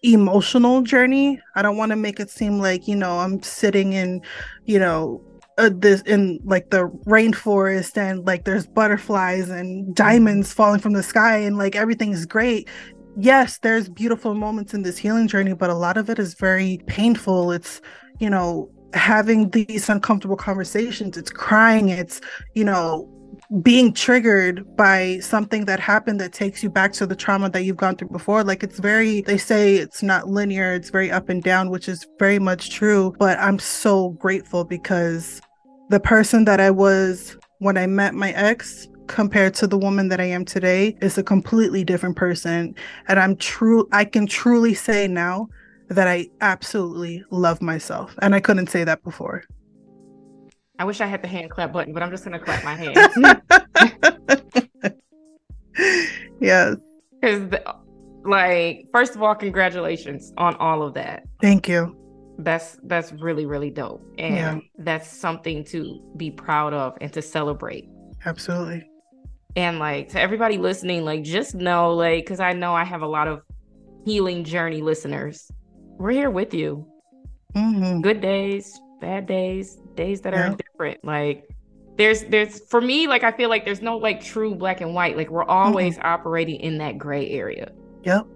[0.04, 1.40] emotional journey.
[1.56, 4.22] I don't want to make it seem like, you know, I'm sitting in,
[4.66, 5.24] you know,
[5.58, 11.04] uh, this in like the rainforest and like there's butterflies and diamonds falling from the
[11.04, 12.70] sky and like everything's great.
[13.18, 16.80] Yes, there's beautiful moments in this healing journey, but a lot of it is very
[16.88, 17.52] painful.
[17.52, 17.82] It's,
[18.20, 22.22] you know, having these uncomfortable conversations, it's crying, it's,
[22.56, 23.11] you know,
[23.62, 27.78] being triggered by something that happened that takes you back to the trauma that you've
[27.78, 28.44] gone through before.
[28.44, 32.08] Like it's very, they say it's not linear, it's very up and down, which is
[32.18, 33.14] very much true.
[33.20, 35.42] But I'm so grateful because
[35.90, 40.22] the person that I was when I met my ex compared to the woman that
[40.22, 42.74] I am today is a completely different person.
[43.10, 45.50] And I'm true, I can truly say now
[45.90, 48.16] that I absolutely love myself.
[48.22, 49.44] And I couldn't say that before.
[50.82, 52.98] I wish I had the hand clap button, but I'm just gonna clap my hands.
[56.42, 56.76] yes.
[57.22, 57.54] Because,
[58.26, 61.22] like, first of all, congratulations on all of that.
[61.40, 61.96] Thank you.
[62.40, 64.60] That's that's really really dope, and yeah.
[64.80, 67.88] that's something to be proud of and to celebrate.
[68.26, 68.84] Absolutely.
[69.56, 73.08] And like to everybody listening, like just know, like, because I know I have a
[73.08, 73.44] lot of
[74.04, 75.52] healing journey listeners.
[76.00, 76.88] We're here with you.
[77.56, 78.02] Mm-hmm.
[78.02, 80.52] Good days, bad days, days that yeah.
[80.52, 81.04] are different.
[81.04, 81.50] Like
[81.98, 85.18] there's there's for me, like I feel like there's no like true black and white.
[85.18, 86.08] Like we're always mm-hmm.
[86.08, 87.72] operating in that gray area.
[88.04, 88.28] Yep.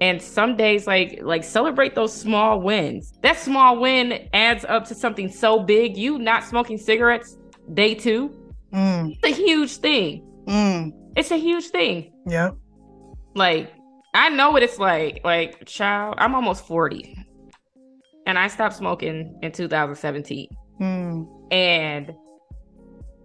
[0.00, 3.14] And some days like like celebrate those small wins.
[3.22, 5.96] That small win adds up to something so big.
[5.96, 7.38] You not smoking cigarettes
[7.72, 8.36] day two.
[8.72, 9.18] Mm.
[9.22, 10.26] It's a huge thing.
[10.46, 10.92] Mm.
[11.16, 12.12] It's a huge thing.
[12.26, 12.50] Yeah.
[13.34, 13.72] Like
[14.14, 15.20] I know what it's like.
[15.24, 17.21] Like, child, I'm almost 40
[18.32, 20.48] and I stopped smoking in 2017.
[20.80, 21.28] Mm.
[21.52, 22.14] And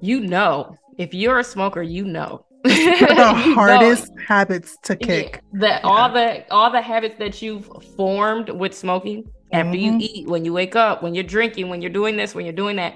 [0.01, 2.43] you know, if you're a smoker, you know.
[2.63, 4.23] the hardest know.
[4.27, 5.41] habits to kick.
[5.53, 5.79] The yeah.
[5.85, 10.01] all the all the habits that you've formed with smoking after mm-hmm.
[10.01, 12.53] you eat, when you wake up, when you're drinking, when you're doing this, when you're
[12.53, 12.95] doing that,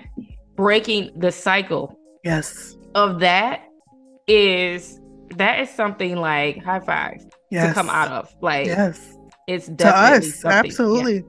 [0.58, 1.98] breaking the cycle.
[2.26, 2.76] Yes.
[2.94, 3.64] Of that
[4.28, 5.00] is
[5.38, 7.70] that is something like high five yes.
[7.70, 8.36] to come out of.
[8.42, 9.18] Like yes.
[9.48, 11.16] It's definitely to us, absolutely.
[11.16, 11.22] Yeah.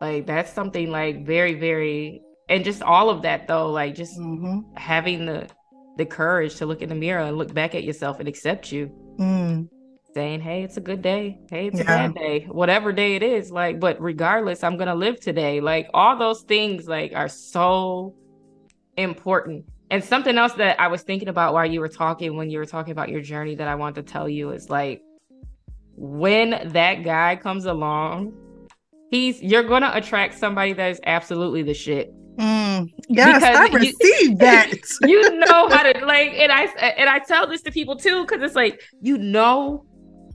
[0.00, 4.60] Like that's something like very, very and just all of that though, like just mm-hmm.
[4.76, 5.48] having the
[5.96, 8.90] the courage to look in the mirror and look back at yourself and accept you.
[9.18, 9.68] Mm.
[10.14, 11.40] Saying, hey, it's a good day.
[11.50, 11.82] Hey, it's yeah.
[11.82, 12.46] a bad day.
[12.48, 13.50] Whatever day it is.
[13.50, 15.60] Like, but regardless, I'm gonna live today.
[15.60, 18.14] Like all those things like are so
[18.96, 19.66] important.
[19.90, 22.66] And something else that I was thinking about while you were talking, when you were
[22.66, 25.02] talking about your journey that I want to tell you is like
[25.96, 28.34] when that guy comes along
[29.10, 32.12] he's you're gonna attract somebody that is absolutely the shit.
[32.38, 34.70] Mm, yes, because I received that.
[35.02, 38.42] you know how to like, and I and I tell this to people too because
[38.42, 39.84] it's like you know,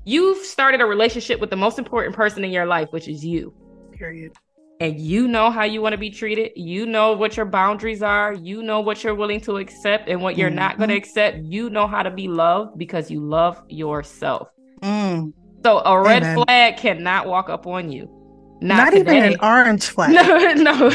[0.05, 3.53] you've started a relationship with the most important person in your life, which is you.
[3.93, 4.33] Period.
[4.79, 6.51] And you know how you want to be treated.
[6.57, 8.33] You know what your boundaries are.
[8.33, 10.57] You know what you're willing to accept and what you're mm-hmm.
[10.57, 11.37] not going to accept.
[11.37, 14.49] You know how to be loved because you love yourself.
[14.81, 15.31] Mm.
[15.63, 16.43] So a red Amen.
[16.43, 18.22] flag cannot walk up on you.
[18.63, 20.11] Not, Not even an orange flag.
[20.11, 20.91] No, no.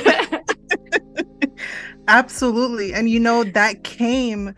[2.08, 2.94] Absolutely.
[2.94, 4.54] And you know, that came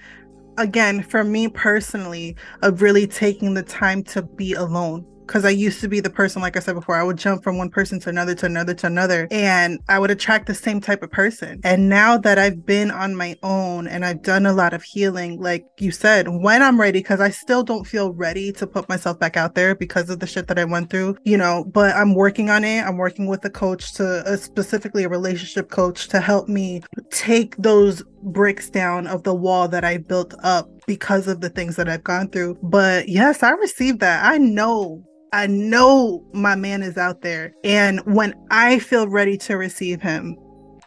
[0.59, 5.81] again for me personally of really taking the time to be alone because I used
[5.83, 8.09] to be the person, like I said before, I would jump from one person to
[8.09, 11.61] another to another to another, and I would attract the same type of person.
[11.63, 15.41] And now that I've been on my own and I've done a lot of healing,
[15.41, 19.21] like you said, when I'm ready, because I still don't feel ready to put myself
[19.21, 22.17] back out there because of the shit that I went through, you know, but I'm
[22.17, 22.83] working on it.
[22.83, 27.55] I'm working with a coach to uh, specifically a relationship coach to help me take
[27.57, 31.89] those bricks down of the wall that I built up because of the things that
[31.89, 32.59] I've gone through.
[32.65, 34.25] But yes, I received that.
[34.25, 37.55] I know I know my man is out there.
[37.65, 40.37] And when I feel ready to receive him,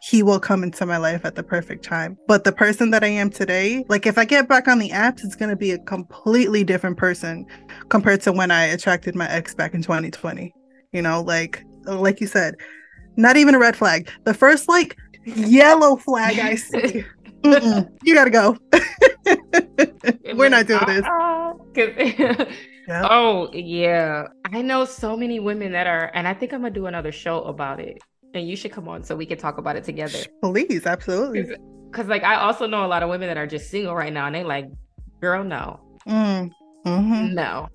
[0.02, 2.18] he will come into my life at the perfect time.
[2.28, 5.24] But the person that I am today, like if I get back on the apps,
[5.24, 7.46] it's going to be a completely different person
[7.88, 10.54] compared to when I attracted my ex back in 2020.
[10.92, 12.56] You know, like like you said,
[13.16, 14.10] not even a red flag.
[14.26, 17.06] The first like yellow flag I see.
[18.04, 18.58] you got to go.
[20.36, 21.04] We're not doing this.
[21.06, 22.46] Ah, ah.
[22.88, 23.06] Yep.
[23.10, 24.28] Oh, yeah.
[24.52, 27.12] I know so many women that are, and I think I'm going to do another
[27.12, 28.02] show about it.
[28.34, 30.20] And you should come on so we can talk about it together.
[30.42, 31.56] Please, absolutely.
[31.92, 34.26] Because, like, I also know a lot of women that are just single right now
[34.26, 34.66] and they like,
[35.22, 35.80] girl, no.
[36.08, 36.50] Mm.
[36.86, 37.36] Mm-hmm.
[37.36, 37.70] No.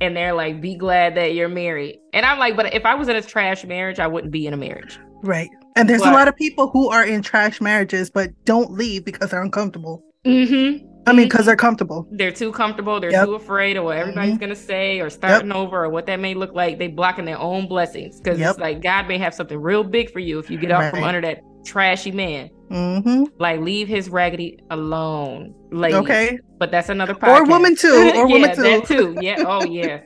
[0.00, 1.98] And they're like, be glad that you're married.
[2.12, 4.54] And I'm like, but if I was in a trash marriage, I wouldn't be in
[4.54, 4.98] a marriage.
[5.24, 5.50] Right.
[5.74, 9.04] And there's but, a lot of people who are in trash marriages but don't leave
[9.04, 10.04] because they're uncomfortable.
[10.24, 10.86] Mm-hmm.
[11.08, 12.06] I mean, because they're comfortable.
[12.10, 13.00] They're too comfortable.
[13.00, 13.26] They're yep.
[13.26, 14.40] too afraid of what everybody's mm-hmm.
[14.40, 15.56] gonna say or starting yep.
[15.56, 16.78] over or what that may look like.
[16.78, 18.50] They blocking their own blessings because yep.
[18.50, 20.90] it's like God may have something real big for you if you get out right.
[20.90, 22.50] from under that trashy man.
[22.70, 23.24] Mm-hmm.
[23.38, 25.94] Like leave his raggedy alone, lady.
[25.94, 27.40] Okay, but that's another podcast.
[27.40, 27.88] Or woman too.
[27.88, 28.62] Or yeah, woman too.
[28.62, 29.16] That too.
[29.20, 29.44] Yeah.
[29.46, 30.02] Oh yeah.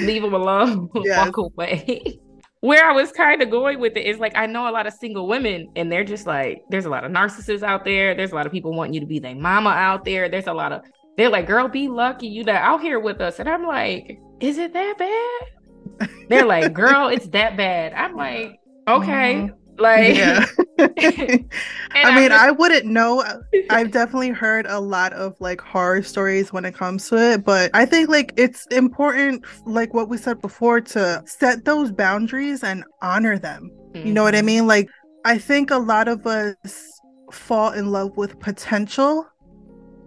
[0.00, 0.90] leave him alone.
[1.04, 1.26] Yes.
[1.26, 2.18] Walk away
[2.66, 4.92] where I was kind of going with it is like I know a lot of
[4.92, 8.12] single women and they're just like there's a lot of narcissists out there.
[8.12, 10.28] There's a lot of people wanting you to be their mama out there.
[10.28, 10.82] There's a lot of
[11.16, 13.38] they're like, girl, be lucky you that out here with us.
[13.38, 16.08] And I'm like, is it that bad?
[16.28, 17.92] they're like, girl, it's that bad.
[17.92, 19.34] I'm like, okay.
[19.34, 19.65] Mm-hmm.
[19.78, 20.46] Like, yeah.
[20.78, 23.24] I mean, I, I wouldn't know.
[23.70, 27.70] I've definitely heard a lot of like horror stories when it comes to it, but
[27.74, 32.84] I think like it's important, like what we said before, to set those boundaries and
[33.02, 33.70] honor them.
[33.92, 34.06] Mm-hmm.
[34.06, 34.46] You know what I mm-hmm.
[34.46, 34.66] mean?
[34.66, 34.88] Like,
[35.24, 37.00] I think a lot of us
[37.32, 39.26] fall in love with potential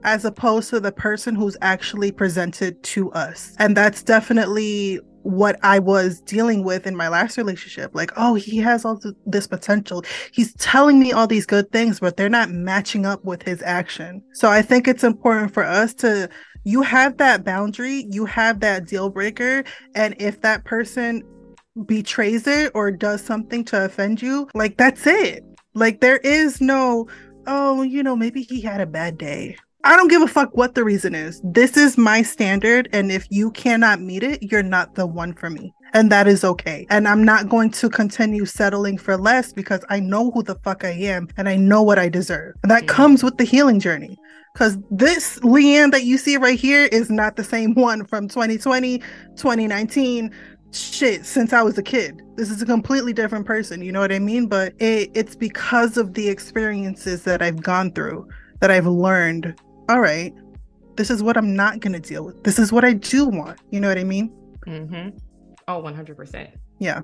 [0.03, 3.53] as opposed to the person who's actually presented to us.
[3.59, 7.91] And that's definitely what I was dealing with in my last relationship.
[7.93, 10.03] Like, oh, he has all th- this potential.
[10.31, 14.23] He's telling me all these good things, but they're not matching up with his action.
[14.33, 16.29] So I think it's important for us to,
[16.63, 19.63] you have that boundary, you have that deal breaker.
[19.95, 21.23] And if that person
[21.85, 25.43] betrays it or does something to offend you, like, that's it.
[25.73, 27.07] Like, there is no,
[27.47, 29.57] oh, you know, maybe he had a bad day
[29.89, 31.41] I don't give a fuck what the reason is.
[31.43, 32.87] This is my standard.
[32.93, 35.73] And if you cannot meet it, you're not the one for me.
[35.93, 36.85] And that is okay.
[36.91, 40.83] And I'm not going to continue settling for less because I know who the fuck
[40.83, 42.53] I am and I know what I deserve.
[42.61, 44.15] And that comes with the healing journey.
[44.53, 48.99] Because this LiAnne that you see right here is not the same one from 2020,
[48.99, 50.31] 2019,
[50.71, 52.21] shit since I was a kid.
[52.35, 54.45] This is a completely different person, you know what I mean?
[54.45, 59.99] But it, it's because of the experiences that I've gone through that I've learned all
[59.99, 60.33] right,
[60.95, 62.43] this is what I'm not going to deal with.
[62.43, 63.59] This is what I do want.
[63.71, 64.31] You know what I mean?
[64.67, 65.17] Mm-hmm.
[65.67, 66.51] Oh, 100%.
[66.77, 67.01] Yeah.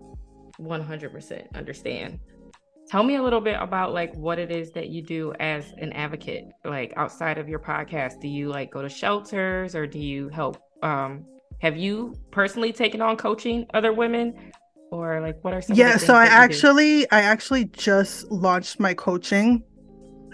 [0.59, 2.19] 100% understand.
[2.87, 5.91] Tell me a little bit about like what it is that you do as an
[5.93, 8.21] advocate, like outside of your podcast.
[8.21, 10.57] Do you like go to shelters or do you help?
[10.83, 11.25] Um,
[11.59, 14.51] have you personally taken on coaching other women
[14.91, 17.07] or like what are some yeah so i actually do?
[17.11, 19.63] i actually just launched my coaching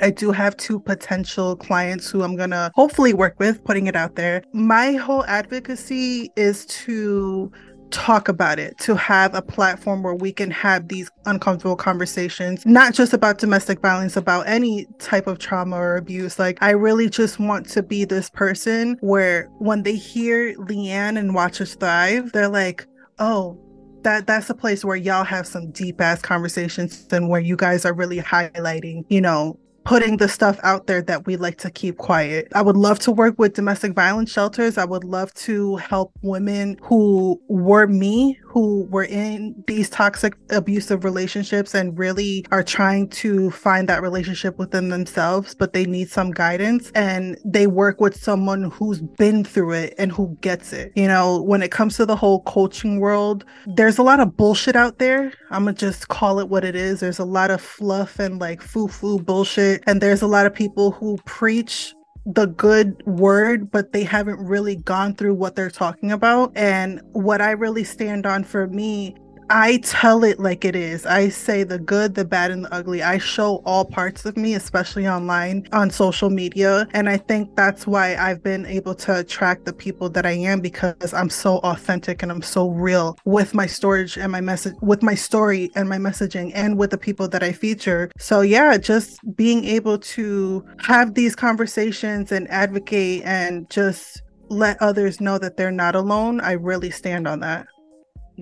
[0.01, 3.95] I do have two potential clients who I'm going to hopefully work with, putting it
[3.95, 4.43] out there.
[4.53, 7.51] My whole advocacy is to
[7.91, 12.93] talk about it, to have a platform where we can have these uncomfortable conversations, not
[12.93, 16.39] just about domestic violence, about any type of trauma or abuse.
[16.39, 21.35] Like, I really just want to be this person where when they hear LiAnne and
[21.35, 22.87] Watch Us Thrive, they're like,
[23.19, 23.59] oh,
[24.03, 27.85] that that's a place where y'all have some deep ass conversations and where you guys
[27.85, 31.97] are really highlighting, you know, putting the stuff out there that we like to keep
[31.97, 32.47] quiet.
[32.53, 34.77] I would love to work with domestic violence shelters.
[34.77, 41.03] I would love to help women who were me, who were in these toxic, abusive
[41.03, 46.31] relationships and really are trying to find that relationship within themselves, but they need some
[46.31, 50.91] guidance and they work with someone who's been through it and who gets it.
[50.95, 54.75] You know, when it comes to the whole coaching world, there's a lot of bullshit
[54.75, 55.33] out there.
[55.49, 56.99] I'm gonna just call it what it is.
[56.99, 60.53] There's a lot of fluff and like foo foo bullshit and there's a lot of
[60.53, 61.93] people who preach
[62.25, 66.51] the good word, but they haven't really gone through what they're talking about.
[66.55, 69.15] And what I really stand on for me
[69.53, 71.05] I tell it like it is.
[71.05, 73.03] I say the good, the bad, and the ugly.
[73.03, 76.87] I show all parts of me, especially online on social media.
[76.93, 80.61] And I think that's why I've been able to attract the people that I am
[80.61, 85.03] because I'm so authentic and I'm so real with my storage and my message, with
[85.03, 88.09] my story and my messaging, and with the people that I feature.
[88.17, 95.19] So, yeah, just being able to have these conversations and advocate and just let others
[95.19, 97.67] know that they're not alone, I really stand on that.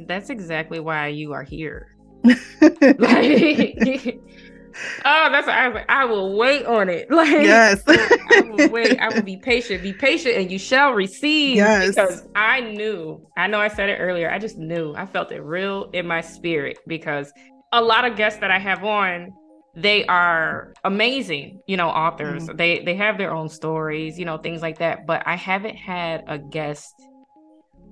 [0.07, 1.95] That's exactly why you are here.
[2.23, 2.37] like,
[5.05, 7.07] oh, that's I like, I will wait on it.
[7.19, 8.99] Like yes, I will wait.
[8.99, 9.83] I will be patient.
[9.83, 11.57] Be patient, and you shall receive.
[11.57, 13.25] Yes, because I knew.
[13.37, 14.31] I know I said it earlier.
[14.31, 14.93] I just knew.
[14.95, 17.31] I felt it real in my spirit because
[17.73, 19.31] a lot of guests that I have on,
[19.75, 21.61] they are amazing.
[21.67, 22.43] You know, authors.
[22.43, 22.57] Mm-hmm.
[22.57, 24.17] They they have their own stories.
[24.17, 25.05] You know, things like that.
[25.05, 26.93] But I haven't had a guest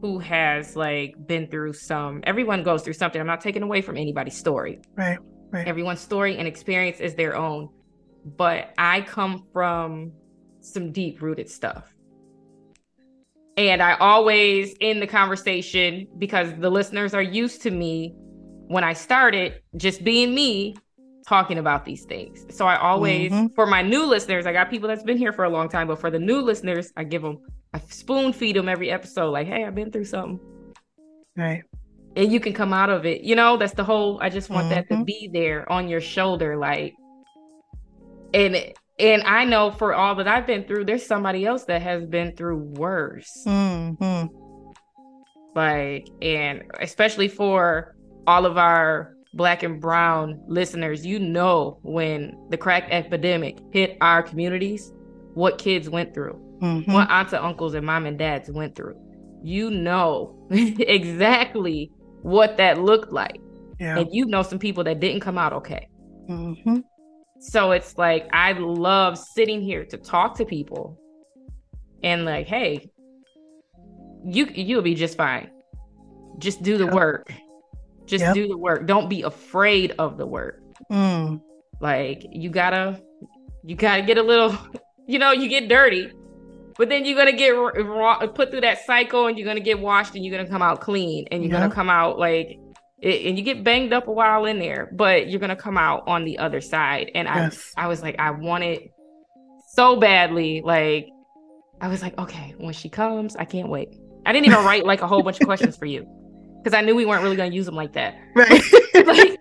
[0.01, 3.19] who has like been through some everyone goes through something.
[3.19, 4.79] I'm not taking away from anybody's story.
[4.95, 5.17] Right
[5.51, 5.67] right.
[5.67, 7.69] Everyone's story and experience is their own
[8.35, 10.11] but i come from
[10.59, 11.93] some deep rooted stuff.
[13.55, 18.13] And i always in the conversation because the listeners are used to me
[18.67, 20.75] when i started just being me
[21.25, 22.45] talking about these things.
[22.55, 23.53] So i always mm-hmm.
[23.55, 25.99] for my new listeners i got people that's been here for a long time but
[25.99, 27.39] for the new listeners i give them
[27.73, 30.39] I spoon feed them every episode, like, hey, I've been through something.
[31.35, 31.63] Right.
[32.15, 33.21] And you can come out of it.
[33.21, 34.75] You know, that's the whole I just want mm-hmm.
[34.75, 35.03] that to mm-hmm.
[35.03, 36.95] be there on your shoulder, like
[38.33, 42.05] and and I know for all that I've been through, there's somebody else that has
[42.05, 43.43] been through worse.
[43.45, 44.27] Mm-hmm.
[45.55, 47.95] Like, and especially for
[48.25, 54.23] all of our black and brown listeners, you know when the crack epidemic hit our
[54.23, 54.91] communities,
[55.35, 56.91] what kids went through mm-hmm.
[56.91, 58.95] what aunts and uncles and mom and dads went through.
[59.43, 61.91] You know exactly
[62.21, 63.39] what that looked like.
[63.79, 63.99] Yeah.
[63.99, 65.87] And you know some people that didn't come out okay.
[66.29, 66.77] Mm-hmm.
[67.39, 70.99] So it's like I love sitting here to talk to people
[72.03, 72.89] and like, hey,
[74.25, 75.49] you you'll be just fine.
[76.39, 76.93] Just do the yep.
[76.93, 77.33] work.
[78.05, 78.33] Just yep.
[78.33, 78.87] do the work.
[78.87, 80.61] Don't be afraid of the work.
[80.91, 81.41] Mm.
[81.79, 83.01] Like you gotta
[83.63, 84.57] you gotta get a little,
[85.07, 86.11] you know, you get dirty,
[86.77, 90.15] but then you're gonna get raw, put through that cycle, and you're gonna get washed,
[90.15, 91.59] and you're gonna come out clean, and you're yeah.
[91.61, 92.59] gonna come out like,
[93.01, 96.25] and you get banged up a while in there, but you're gonna come out on
[96.25, 97.11] the other side.
[97.13, 97.73] And yes.
[97.77, 98.91] I, I was like, I want it
[99.69, 100.61] so badly.
[100.63, 101.09] Like,
[101.79, 103.89] I was like, okay, when she comes, I can't wait.
[104.25, 106.05] I didn't even write like a whole bunch of questions for you
[106.63, 108.15] because I knew we weren't really gonna use them like that.
[108.35, 108.61] Right.
[109.05, 109.39] like,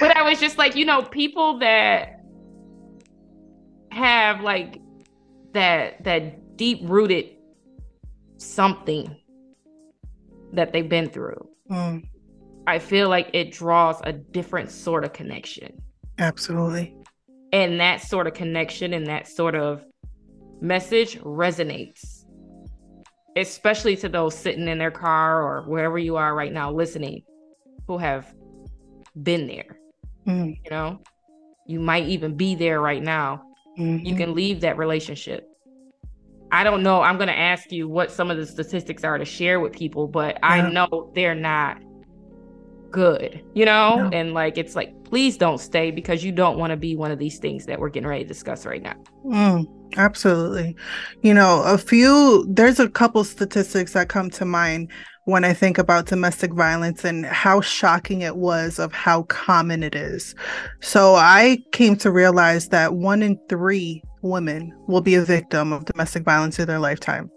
[0.00, 2.20] but I was just like, you know, people that
[3.90, 4.81] have like
[5.52, 7.30] that that deep rooted
[8.36, 9.16] something
[10.52, 11.48] that they've been through.
[11.70, 12.08] Mm.
[12.66, 15.80] I feel like it draws a different sort of connection.
[16.18, 16.94] Absolutely.
[17.52, 19.84] And that sort of connection and that sort of
[20.60, 22.24] message resonates,
[23.36, 27.22] especially to those sitting in their car or wherever you are right now listening
[27.86, 28.32] who have
[29.22, 29.78] been there.
[30.26, 30.58] Mm.
[30.64, 31.00] You know,
[31.66, 34.04] you might even be there right now mm-hmm.
[34.04, 35.48] you can leave that relationship.
[36.50, 37.00] I don't know.
[37.00, 40.06] I'm going to ask you what some of the statistics are to share with people,
[40.06, 40.48] but yeah.
[40.48, 41.82] I know they're not
[42.90, 43.96] good, you know?
[43.96, 44.10] No.
[44.12, 47.18] And like, it's like, please don't stay because you don't want to be one of
[47.18, 48.94] these things that we're getting ready to discuss right now.
[49.24, 49.66] Mm,
[49.96, 50.76] absolutely.
[51.22, 54.90] You know, a few, there's a couple statistics that come to mind
[55.24, 59.94] when I think about domestic violence and how shocking it was of how common it
[59.94, 60.34] is.
[60.80, 65.84] So I came to realize that one in three women will be a victim of
[65.84, 67.30] domestic violence in their lifetime.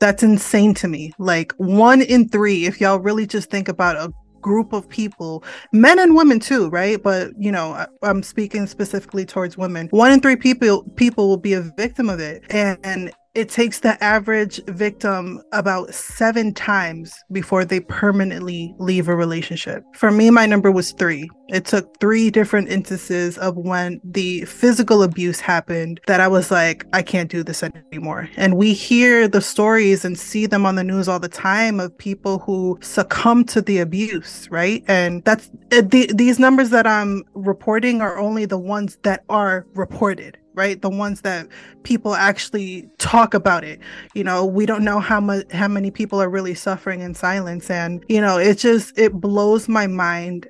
[0.00, 1.12] That's insane to me.
[1.18, 5.98] Like one in three, if y'all really just think about a group of people, men
[5.98, 7.02] and women too, right?
[7.02, 9.88] But you know, I, am speaking specifically towards women.
[9.90, 13.80] One in three people people will be a victim of it, and, and it takes
[13.80, 19.84] the average victim about seven times before they permanently leave a relationship.
[19.94, 21.28] For me, my number was three.
[21.48, 26.84] It took three different instances of when the physical abuse happened that I was like,
[26.92, 28.28] I can't do this anymore.
[28.36, 31.96] And we hear the stories and see them on the news all the time of
[31.96, 34.84] people who succumb to the abuse, right?
[34.88, 39.66] And that's uh, the, these numbers that I'm reporting are only the ones that are
[39.74, 40.82] reported right?
[40.82, 41.48] The ones that
[41.84, 43.80] people actually talk about it.
[44.14, 47.70] You know we don't know how much how many people are really suffering in silence.
[47.70, 50.48] And you know it just it blows my mind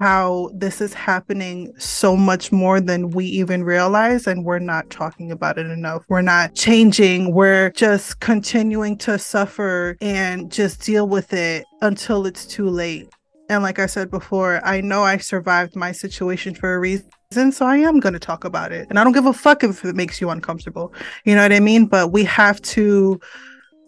[0.00, 4.26] how this is happening so much more than we even realize.
[4.26, 6.04] And we're not talking about it enough.
[6.08, 7.34] We're not changing.
[7.34, 13.08] We're just continuing to suffer and just deal with it until it's too late.
[13.48, 17.64] And like i said before i know i survived my situation for a reason so
[17.64, 18.88] I am going to talk about it.
[18.90, 20.92] And I don't give a fuck if it makes you uncomfortable.
[21.24, 21.86] You know what I mean?
[21.86, 23.20] But we have to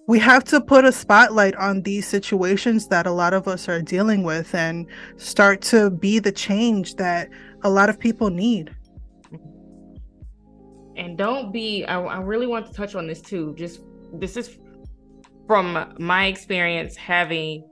[0.07, 3.83] we have to put a spotlight on these situations that a lot of us are
[3.83, 4.87] dealing with and
[5.17, 7.31] start to be the change that
[7.65, 8.73] a lot of people need.
[10.97, 13.57] And don't be I, I really want to touch on this too.
[13.59, 13.81] Just
[14.13, 14.57] this is
[15.49, 17.69] from my experience having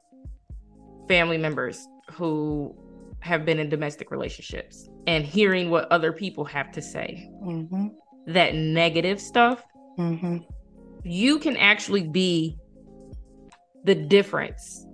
[1.07, 2.75] family members who
[3.21, 7.31] have been in domestic relationships and hearing what other people have to say.
[7.43, 7.89] Mm-hmm.
[8.27, 9.65] That negative stuff,
[9.99, 10.39] mm-hmm.
[11.05, 12.57] you can actually be
[13.85, 14.87] the difference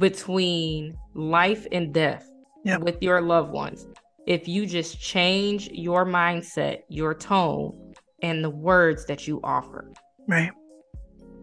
[0.00, 2.28] between life and death
[2.64, 2.80] yep.
[2.80, 3.86] with your loved ones
[4.26, 9.92] if you just change your mindset, your tone, and the words that you offer.
[10.26, 10.50] Right.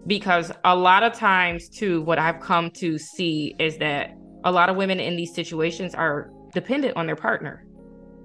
[0.08, 4.70] Because a lot of times, too, what I've come to see is that a lot
[4.70, 7.66] of women in these situations are dependent on their partner.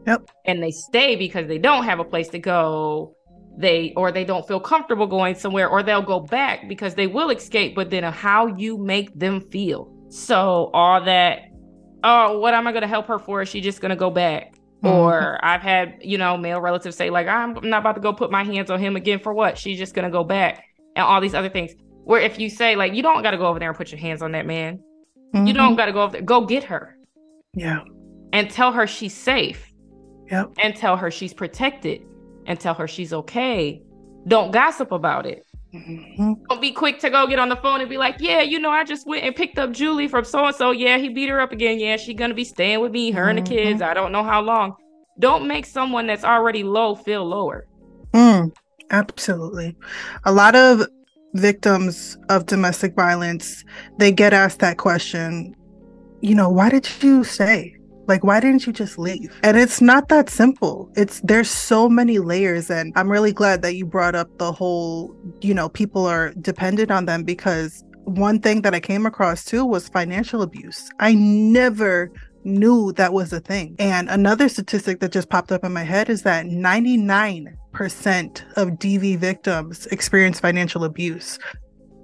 [0.07, 0.31] Yep.
[0.45, 3.15] And they stay because they don't have a place to go.
[3.59, 7.31] They or they don't feel comfortable going somewhere, or they'll go back because they will
[7.31, 9.91] escape, but then how you make them feel.
[10.11, 11.41] So all that,
[12.05, 13.41] oh, what am I gonna help her for?
[13.43, 14.55] Is she just gonna go back?
[14.85, 14.89] Mm-hmm.
[14.89, 18.31] Or I've had, you know, male relatives say, like, I'm not about to go put
[18.31, 19.57] my hands on him again for what?
[19.57, 20.63] She's just gonna go back
[20.95, 21.73] and all these other things.
[22.05, 24.21] Where if you say, like, you don't gotta go over there and put your hands
[24.21, 24.81] on that man.
[25.37, 25.47] Mm-hmm.
[25.47, 26.97] You don't gotta go over there, go get her.
[27.55, 27.85] Yeah.
[28.33, 29.73] And tell her she's safe
[30.31, 30.53] Yep.
[30.59, 32.03] And tell her she's protected
[32.47, 33.83] and tell her she's okay.
[34.27, 35.47] Don't gossip about it.
[35.75, 36.35] Mm-hmm.
[36.49, 38.71] Don't be quick to go get on the phone and be like, yeah, you know,
[38.71, 40.71] I just went and picked up Julie from so and so.
[40.71, 41.79] Yeah, he beat her up again.
[41.79, 43.39] Yeah, she's gonna be staying with me, her mm-hmm.
[43.39, 43.83] and the kids.
[43.83, 44.77] I don't know how long.
[45.19, 47.67] Don't make someone that's already low feel lower.
[48.13, 48.55] Mm,
[48.91, 49.77] absolutely.
[50.25, 50.87] A lot of
[51.39, 53.65] victims of domestic violence,
[53.99, 55.55] they get asked that question,
[56.21, 57.77] you know, why did you stay?
[58.09, 59.37] Like, why didn't you just leave?
[59.43, 60.91] And it's not that simple.
[60.97, 62.71] It's there's so many layers.
[62.71, 66.91] And I'm really glad that you brought up the whole, you know, people are dependent
[66.91, 70.89] on them because one thing that I came across too was financial abuse.
[71.01, 72.13] I never
[72.45, 73.75] knew that was a thing.
[73.81, 77.57] And another statistic that just popped up in my head is that 99%
[78.57, 81.39] of DV victims experience financial abuse.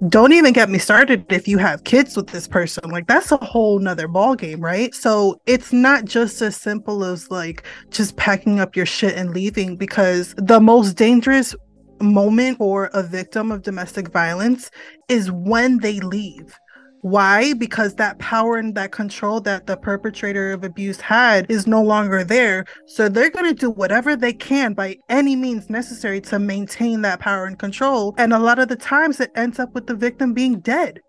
[0.09, 2.89] Don't even get me started if you have kids with this person.
[2.89, 4.93] Like that's a whole nother ball game right?
[4.93, 9.75] So it's not just as simple as like just packing up your shit and leaving
[9.75, 11.55] because the most dangerous
[12.01, 14.69] moment for a victim of domestic violence
[15.07, 16.57] is when they leave
[17.03, 17.53] why?
[17.53, 22.23] Because that power and that control that the perpetrator of abuse had is no longer
[22.23, 22.63] there.
[22.87, 27.19] So they're going to do whatever they can by any means necessary to maintain that
[27.19, 28.15] power and control.
[28.17, 31.01] And a lot of the times it ends up with the victim being dead.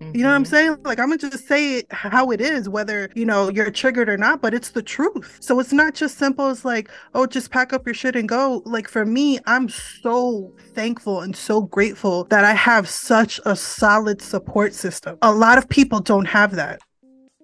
[0.00, 0.16] Mm-hmm.
[0.16, 0.50] You know what I'm mm-hmm.
[0.50, 0.76] saying?
[0.82, 4.16] Like I'm gonna just say it how it is, whether you know you're triggered or
[4.16, 5.38] not, but it's the truth.
[5.40, 8.62] So it's not just simple as like, oh, just pack up your shit and go.
[8.64, 14.22] Like for me, I'm so thankful and so grateful that I have such a solid
[14.22, 15.18] support system.
[15.22, 16.80] A lot of people don't have that.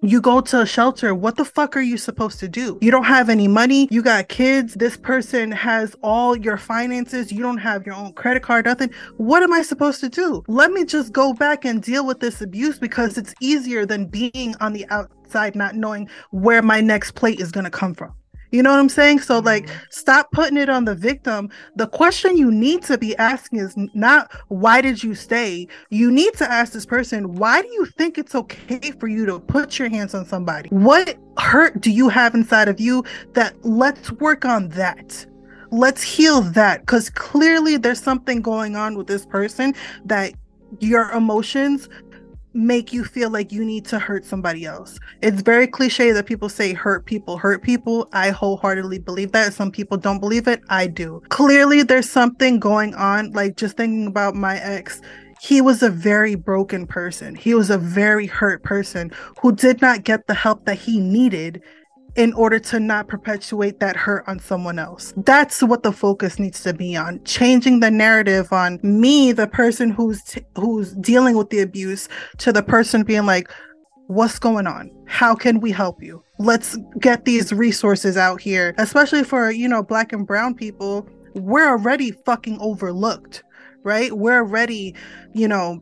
[0.02, 2.78] You go to a shelter, what the fuck are you supposed to do?
[2.82, 7.40] You don't have any money, you got kids, this person has all your finances, you
[7.40, 8.90] don't have your own credit card, nothing.
[9.16, 10.44] What am I supposed to do?
[10.48, 14.54] Let me just go back and deal with this abuse because it's easier than being
[14.60, 18.14] on the outside, not knowing where my next plate is going to come from.
[18.50, 19.20] You know what I'm saying?
[19.20, 19.78] So, like, mm-hmm.
[19.90, 21.50] stop putting it on the victim.
[21.74, 25.68] The question you need to be asking is not why did you stay?
[25.90, 29.38] You need to ask this person, why do you think it's okay for you to
[29.40, 30.68] put your hands on somebody?
[30.70, 35.26] What hurt do you have inside of you that let's work on that?
[35.70, 39.74] Let's heal that because clearly there's something going on with this person
[40.04, 40.32] that
[40.80, 41.88] your emotions
[42.56, 44.98] make you feel like you need to hurt somebody else.
[45.22, 48.08] It's very cliche that people say hurt people hurt people.
[48.12, 49.52] I wholeheartedly believe that.
[49.52, 50.62] Some people don't believe it.
[50.68, 51.22] I do.
[51.28, 53.32] Clearly, there's something going on.
[53.32, 55.00] Like just thinking about my ex,
[55.40, 57.34] he was a very broken person.
[57.34, 61.62] He was a very hurt person who did not get the help that he needed
[62.16, 65.12] in order to not perpetuate that hurt on someone else.
[65.18, 67.22] That's what the focus needs to be on.
[67.24, 72.08] Changing the narrative on me, the person who's t- who's dealing with the abuse,
[72.38, 73.50] to the person being like,
[74.06, 74.90] "What's going on?
[75.06, 76.22] How can we help you?
[76.38, 81.08] Let's get these resources out here, especially for, you know, black and brown people.
[81.34, 83.42] We're already fucking overlooked."
[83.82, 84.12] Right?
[84.12, 84.96] We're already,
[85.32, 85.80] you know,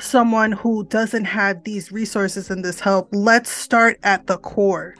[0.00, 3.08] someone who doesn't have these resources and this help.
[3.12, 4.96] Let's start at the core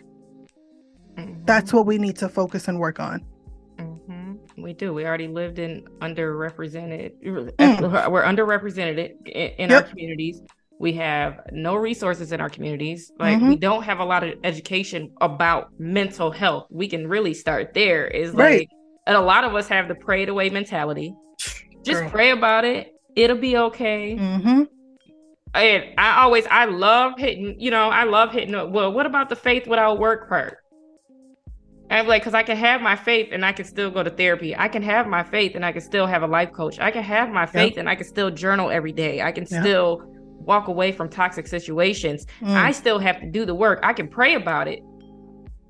[1.17, 1.45] Mm-hmm.
[1.45, 3.25] That's what we need to focus and work on.
[3.79, 4.63] Mm-hmm.
[4.63, 4.93] We do.
[4.93, 7.23] We already lived in underrepresented.
[7.23, 8.11] Mm.
[8.11, 9.85] We're underrepresented in, in yep.
[9.85, 10.43] our communities.
[10.79, 13.11] We have no resources in our communities.
[13.19, 13.49] Like mm-hmm.
[13.49, 16.67] we don't have a lot of education about mental health.
[16.71, 18.07] We can really start there.
[18.07, 18.69] Is like, right.
[19.07, 21.15] and a lot of us have the pray it away mentality.
[21.83, 22.11] Just Girl.
[22.11, 22.93] pray about it.
[23.15, 24.17] It'll be okay.
[24.17, 24.63] Mm-hmm
[25.57, 28.53] and I always I love hitting, you know, I love hitting.
[28.53, 30.59] Well, what about the faith without work part?
[31.91, 34.57] I'm like, because I can have my faith and I can still go to therapy.
[34.57, 36.79] I can have my faith and I can still have a life coach.
[36.81, 37.79] I can have my faith yep.
[37.79, 39.23] and I can still journal every day.
[39.23, 39.63] I can yep.
[39.63, 40.03] still
[40.47, 42.27] walk away from toxic situations.
[42.41, 42.55] Mm.
[42.55, 43.81] I still have to do the work.
[43.83, 44.83] I can pray about it.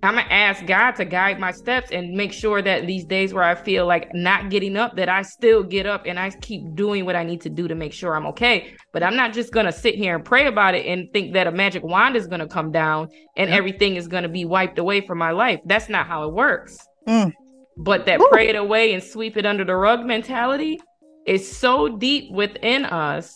[0.06, 3.44] I'm gonna ask God to guide my steps and make sure that these days where
[3.44, 7.04] I feel like not getting up, that I still get up and I keep doing
[7.04, 8.74] what I need to do to make sure I'm okay.
[8.92, 11.52] But I'm not just gonna sit here and pray about it and think that a
[11.52, 13.56] magic wand is gonna come down and yeah.
[13.56, 15.60] everything is gonna be wiped away from my life.
[15.64, 16.78] That's not how it works.
[17.08, 17.32] Mm.
[17.76, 20.80] But that pray it away and sweep it under the rug mentality
[21.26, 23.34] is so deep within us.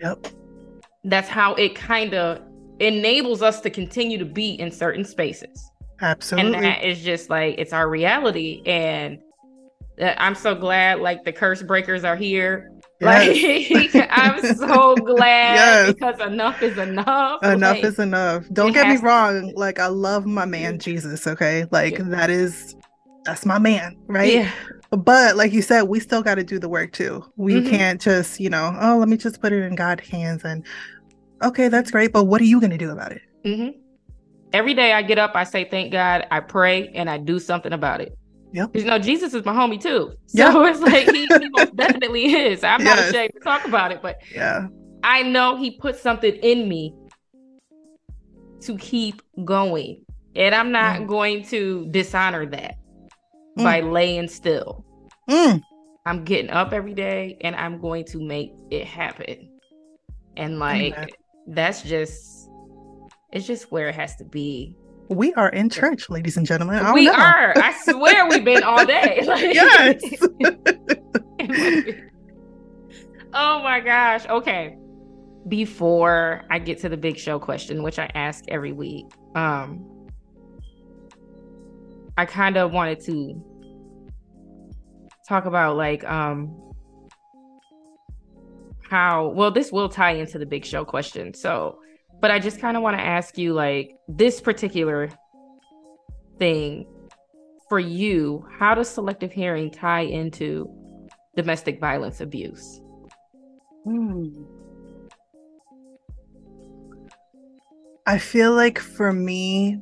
[0.00, 0.26] Yep.
[1.04, 2.42] That's how it kind of
[2.80, 5.69] enables us to continue to be in certain spaces.
[6.00, 6.54] Absolutely.
[6.54, 8.62] And that is just like it's our reality.
[8.66, 9.18] And
[10.00, 12.72] I'm so glad like the curse breakers are here.
[13.02, 13.70] Yes.
[13.94, 15.94] Like I'm so glad yes.
[15.94, 17.42] because enough is enough.
[17.42, 18.44] Enough like, is enough.
[18.52, 19.54] Don't get me wrong.
[19.56, 21.64] Like I love my man Jesus, okay?
[21.70, 22.04] Like yeah.
[22.08, 22.76] that is
[23.24, 24.34] that's my man, right?
[24.34, 24.50] Yeah.
[24.90, 27.24] But like you said, we still got to do the work too.
[27.36, 27.70] We mm-hmm.
[27.70, 30.62] can't just, you know, oh, let me just put it in God's hands and
[31.42, 33.22] okay, that's great, but what are you going to do about it?
[33.46, 33.80] Mm-hmm
[34.52, 37.72] every day I get up, I say thank God, I pray, and I do something
[37.72, 38.16] about it.
[38.52, 38.66] Yeah.
[38.74, 40.12] You know, Jesus is my homie too.
[40.26, 40.70] So yeah.
[40.70, 42.64] it's like he, he most definitely is.
[42.64, 42.96] I'm yes.
[42.96, 44.66] not ashamed to talk about it, but yeah.
[45.04, 46.94] I know he put something in me
[48.62, 50.04] to keep going.
[50.36, 51.06] And I'm not mm.
[51.08, 52.76] going to dishonor that
[53.58, 53.64] mm.
[53.64, 54.84] by laying still.
[55.28, 55.62] Mm.
[56.06, 59.50] I'm getting up every day and I'm going to make it happen.
[60.36, 61.14] And like
[61.46, 62.39] that's just
[63.32, 64.74] it's just where it has to be.
[65.08, 66.92] We are in church, ladies and gentlemen.
[66.92, 67.12] we know.
[67.12, 67.52] are.
[67.56, 69.22] I swear we've been all day.
[69.26, 70.00] Like, yes.
[73.34, 74.26] oh my gosh.
[74.26, 74.76] Okay.
[75.48, 79.84] Before I get to the big show question, which I ask every week, um,
[82.16, 83.42] I kind of wanted to
[85.28, 86.56] talk about like um
[88.82, 91.32] how well this will tie into the big show question.
[91.34, 91.79] So
[92.20, 95.08] but I just kind of want to ask you like this particular
[96.38, 96.86] thing
[97.68, 100.68] for you, how does selective hearing tie into
[101.36, 102.80] domestic violence abuse?
[103.84, 104.26] Hmm.
[108.06, 109.80] I feel like for me,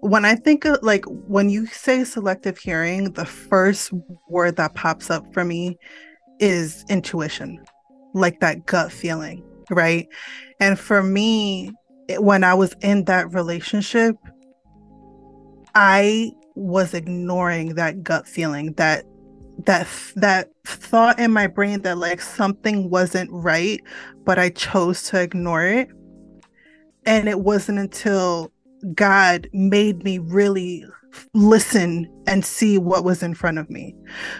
[0.00, 3.92] when I think of like when you say selective hearing, the first
[4.28, 5.78] word that pops up for me
[6.40, 7.64] is intuition,
[8.14, 10.08] like that gut feeling right?
[10.60, 11.72] And for me,
[12.18, 14.16] when I was in that relationship,
[15.74, 19.04] I was ignoring that gut feeling, that
[19.64, 19.86] that
[20.16, 23.80] that thought in my brain that like something wasn't right,
[24.24, 25.88] but I chose to ignore it.
[27.04, 28.52] And it wasn't until
[28.94, 30.84] God made me really
[31.34, 33.94] listen and see what was in front of me.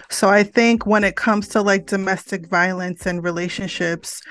[0.09, 4.21] So I think when it comes to like domestic violence and relationships,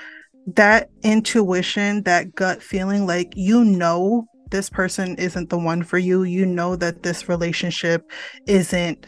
[0.55, 6.23] that intuition, that gut feeling, like you know this person isn't the one for you.
[6.23, 8.09] You know that this relationship
[8.47, 9.05] isn't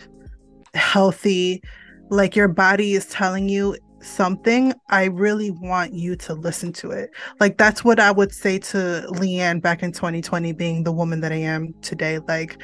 [0.74, 1.62] healthy.
[2.10, 4.74] Like your body is telling you something.
[4.90, 7.12] I really want you to listen to it.
[7.40, 11.32] Like that's what I would say to LiAnne back in 2020, being the woman that
[11.32, 12.20] I am today.
[12.28, 12.62] Like,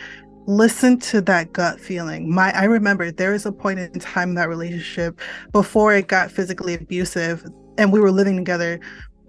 [0.48, 2.30] listen to that gut feeling.
[2.30, 5.20] My I remember there was a point in time in that relationship
[5.52, 7.46] before it got physically abusive
[7.78, 8.80] and we were living together,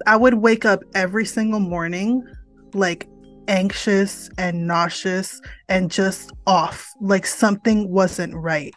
[0.07, 2.27] I would wake up every single morning
[2.75, 3.09] like
[3.49, 8.75] anxious and nauseous and just off, like something wasn't right.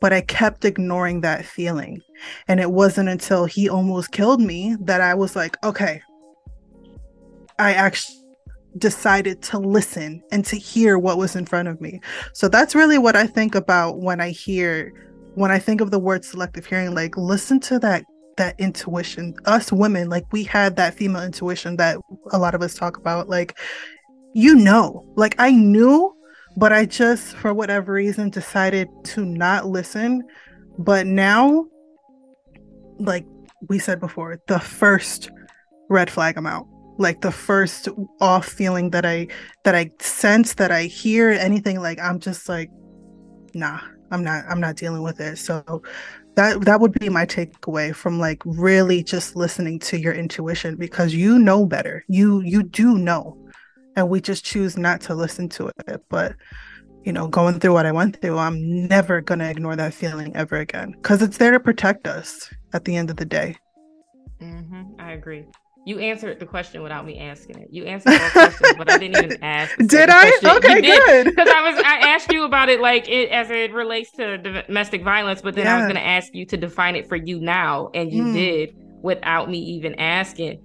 [0.00, 2.00] But I kept ignoring that feeling.
[2.48, 6.02] And it wasn't until he almost killed me that I was like, okay,
[7.58, 8.18] I actually
[8.78, 12.00] decided to listen and to hear what was in front of me.
[12.32, 14.92] So that's really what I think about when I hear
[15.34, 18.04] when I think of the word selective hearing like listen to that
[18.36, 19.34] that intuition.
[19.44, 21.98] Us women, like we had that female intuition that
[22.32, 23.28] a lot of us talk about.
[23.28, 23.58] Like,
[24.34, 26.14] you know, like I knew,
[26.56, 30.22] but I just, for whatever reason, decided to not listen.
[30.78, 31.66] But now,
[32.98, 33.26] like
[33.68, 35.30] we said before, the first
[35.88, 36.66] red flag I'm out.
[36.98, 37.88] like the first
[38.20, 39.28] off feeling that I
[39.64, 42.70] that I sense that I hear anything like I'm just like
[43.54, 43.80] nah
[44.10, 45.82] I'm not I'm not dealing with it so
[46.34, 51.14] that that would be my takeaway from like really just listening to your intuition because
[51.14, 52.04] you know better.
[52.08, 53.38] You you do know
[53.96, 56.02] and we just choose not to listen to it.
[56.08, 56.34] But
[57.04, 60.34] you know going through what I went through I'm never going to ignore that feeling
[60.36, 63.56] ever again cuz it's there to protect us at the end of the day.
[64.40, 65.00] Mm-hmm.
[65.00, 65.46] I agree
[65.84, 67.68] you answered the question without me asking it.
[67.70, 69.76] You answered all questions, but I didn't even ask.
[69.78, 70.30] Did I?
[70.38, 70.50] Question.
[70.50, 71.24] Okay, good.
[71.24, 75.02] Because I was I asked you about it like it as it relates to domestic
[75.02, 75.74] violence, but then yeah.
[75.74, 78.32] I was going to ask you to define it for you now, and you mm.
[78.32, 80.62] did without me even asking.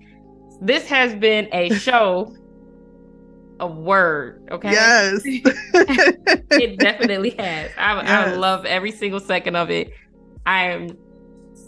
[0.61, 2.35] This has been a show
[3.59, 4.47] a word.
[4.51, 4.71] Okay.
[4.71, 5.21] Yes.
[5.25, 7.71] it definitely has.
[7.77, 8.09] I, yes.
[8.09, 9.91] I love every single second of it.
[10.45, 10.89] I am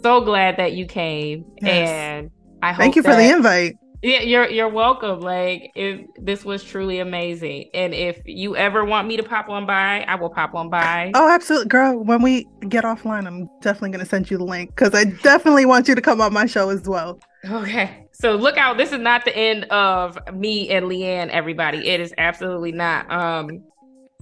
[0.02, 1.88] so glad that you came yes.
[1.88, 2.30] and
[2.62, 3.76] I thank you for the invite.
[4.02, 5.20] Yeah, you're you're welcome.
[5.20, 7.68] Like if this was truly amazing.
[7.74, 11.12] And if you ever want me to pop on by, I will pop on by.
[11.14, 11.68] Oh, absolutely.
[11.68, 15.66] Girl, when we get offline, I'm definitely gonna send you the link because I definitely
[15.66, 17.20] want you to come on my show as well.
[17.44, 18.06] Okay.
[18.12, 18.78] So look out.
[18.78, 21.86] This is not the end of me and LiAnne, everybody.
[21.88, 23.10] It is absolutely not.
[23.12, 23.64] Um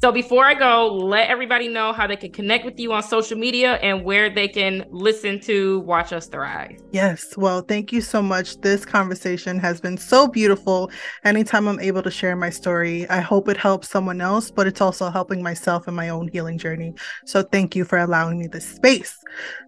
[0.01, 3.37] so before I go, let everybody know how they can connect with you on social
[3.37, 6.81] media and where they can listen to Watch Us Thrive.
[6.93, 7.37] Yes.
[7.37, 8.61] Well, thank you so much.
[8.61, 10.91] This conversation has been so beautiful.
[11.25, 14.81] Anytime I'm able to share my story, I hope it helps someone else, but it's
[14.81, 16.95] also helping myself in my own healing journey.
[17.25, 19.19] So thank you for allowing me this space.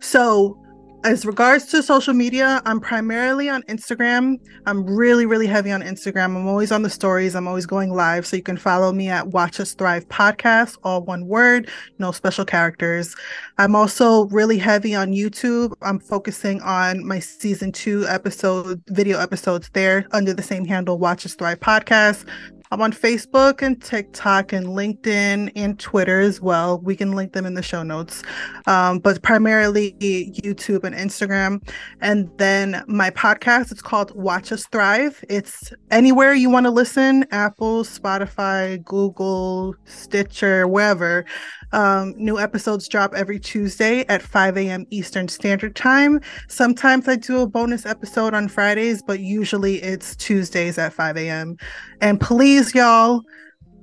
[0.01, 0.57] So
[1.03, 4.39] as regards to social media, I'm primarily on Instagram.
[4.67, 6.37] I'm really, really heavy on Instagram.
[6.37, 7.35] I'm always on the stories.
[7.35, 8.27] I'm always going live.
[8.27, 12.45] So you can follow me at Watch Us Thrive Podcast, all one word, no special
[12.45, 13.17] characters.
[13.57, 15.73] I'm also really heavy on YouTube.
[15.81, 21.25] I'm focusing on my season two episode, video episodes there under the same handle, Watch
[21.25, 22.27] Us Thrive Podcast.
[22.73, 26.79] I'm on Facebook and TikTok and LinkedIn and Twitter as well.
[26.79, 28.23] We can link them in the show notes,
[28.69, 31.69] um, but primarily YouTube and Instagram.
[32.01, 35.25] And then my podcast, it's called Watch Us Thrive.
[35.29, 41.25] It's anywhere you want to listen Apple, Spotify, Google, Stitcher, wherever.
[41.73, 44.87] Um, new episodes drop every Tuesday at 5 a.m.
[44.91, 46.21] Eastern Standard Time.
[46.49, 51.57] Sometimes I do a bonus episode on Fridays, but usually it's Tuesdays at 5 a.m.
[52.01, 53.23] And please, y'all,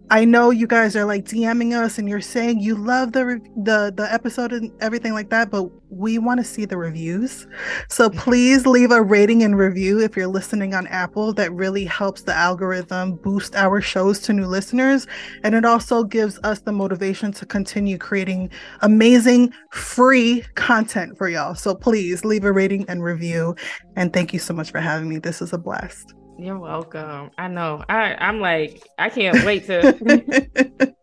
[0.10, 3.92] I know you guys are like DMing us and you're saying you love the the
[3.94, 7.46] the episode and everything like that, but we want to see the reviews.
[7.90, 11.34] So please leave a rating and review if you're listening on Apple.
[11.34, 15.08] That really helps the algorithm boost our shows to new listeners,
[15.44, 18.50] and it also gives us the motivation to continue creating
[18.82, 21.54] amazing free content for y'all.
[21.54, 23.56] So please leave a rating and review.
[23.98, 25.18] And thank you so much for having me.
[25.18, 26.14] This is a blast.
[26.38, 27.32] You're welcome.
[27.38, 27.84] I know.
[27.90, 30.94] I I'm like I can't wait to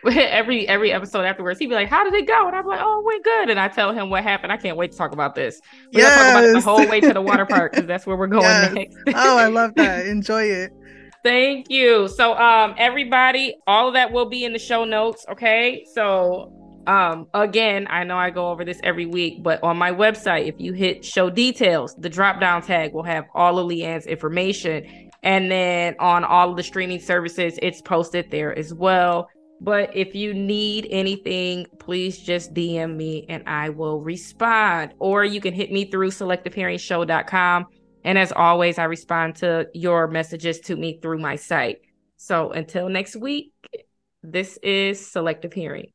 [0.16, 1.58] every every episode afterwards.
[1.58, 3.58] He'd be like, "How did it go?" And I'm like, "Oh, it went good." And
[3.58, 4.52] I tell him what happened.
[4.52, 5.60] I can't wait to talk about this.
[5.92, 6.16] We're yes.
[6.16, 8.44] talk about it the whole way to the water park because that's where we're going
[8.44, 8.72] yes.
[8.72, 8.96] next.
[9.08, 10.06] oh, I love that.
[10.06, 10.72] Enjoy it.
[11.24, 12.08] Thank you.
[12.08, 15.26] So, um, everybody, all of that will be in the show notes.
[15.30, 15.84] Okay.
[15.92, 16.52] So,
[16.88, 20.54] um, again, I know I go over this every week, but on my website, if
[20.58, 25.10] you hit show details, the drop down tag will have all of LiAnne's information.
[25.22, 29.28] And then on all of the streaming services, it's posted there as well.
[29.60, 34.94] But if you need anything, please just DM me and I will respond.
[34.98, 37.66] Or you can hit me through selectivehearingshow.com.
[38.04, 41.80] And as always, I respond to your messages to me through my site.
[42.16, 43.52] So until next week,
[44.22, 45.90] this is Selective Hearing.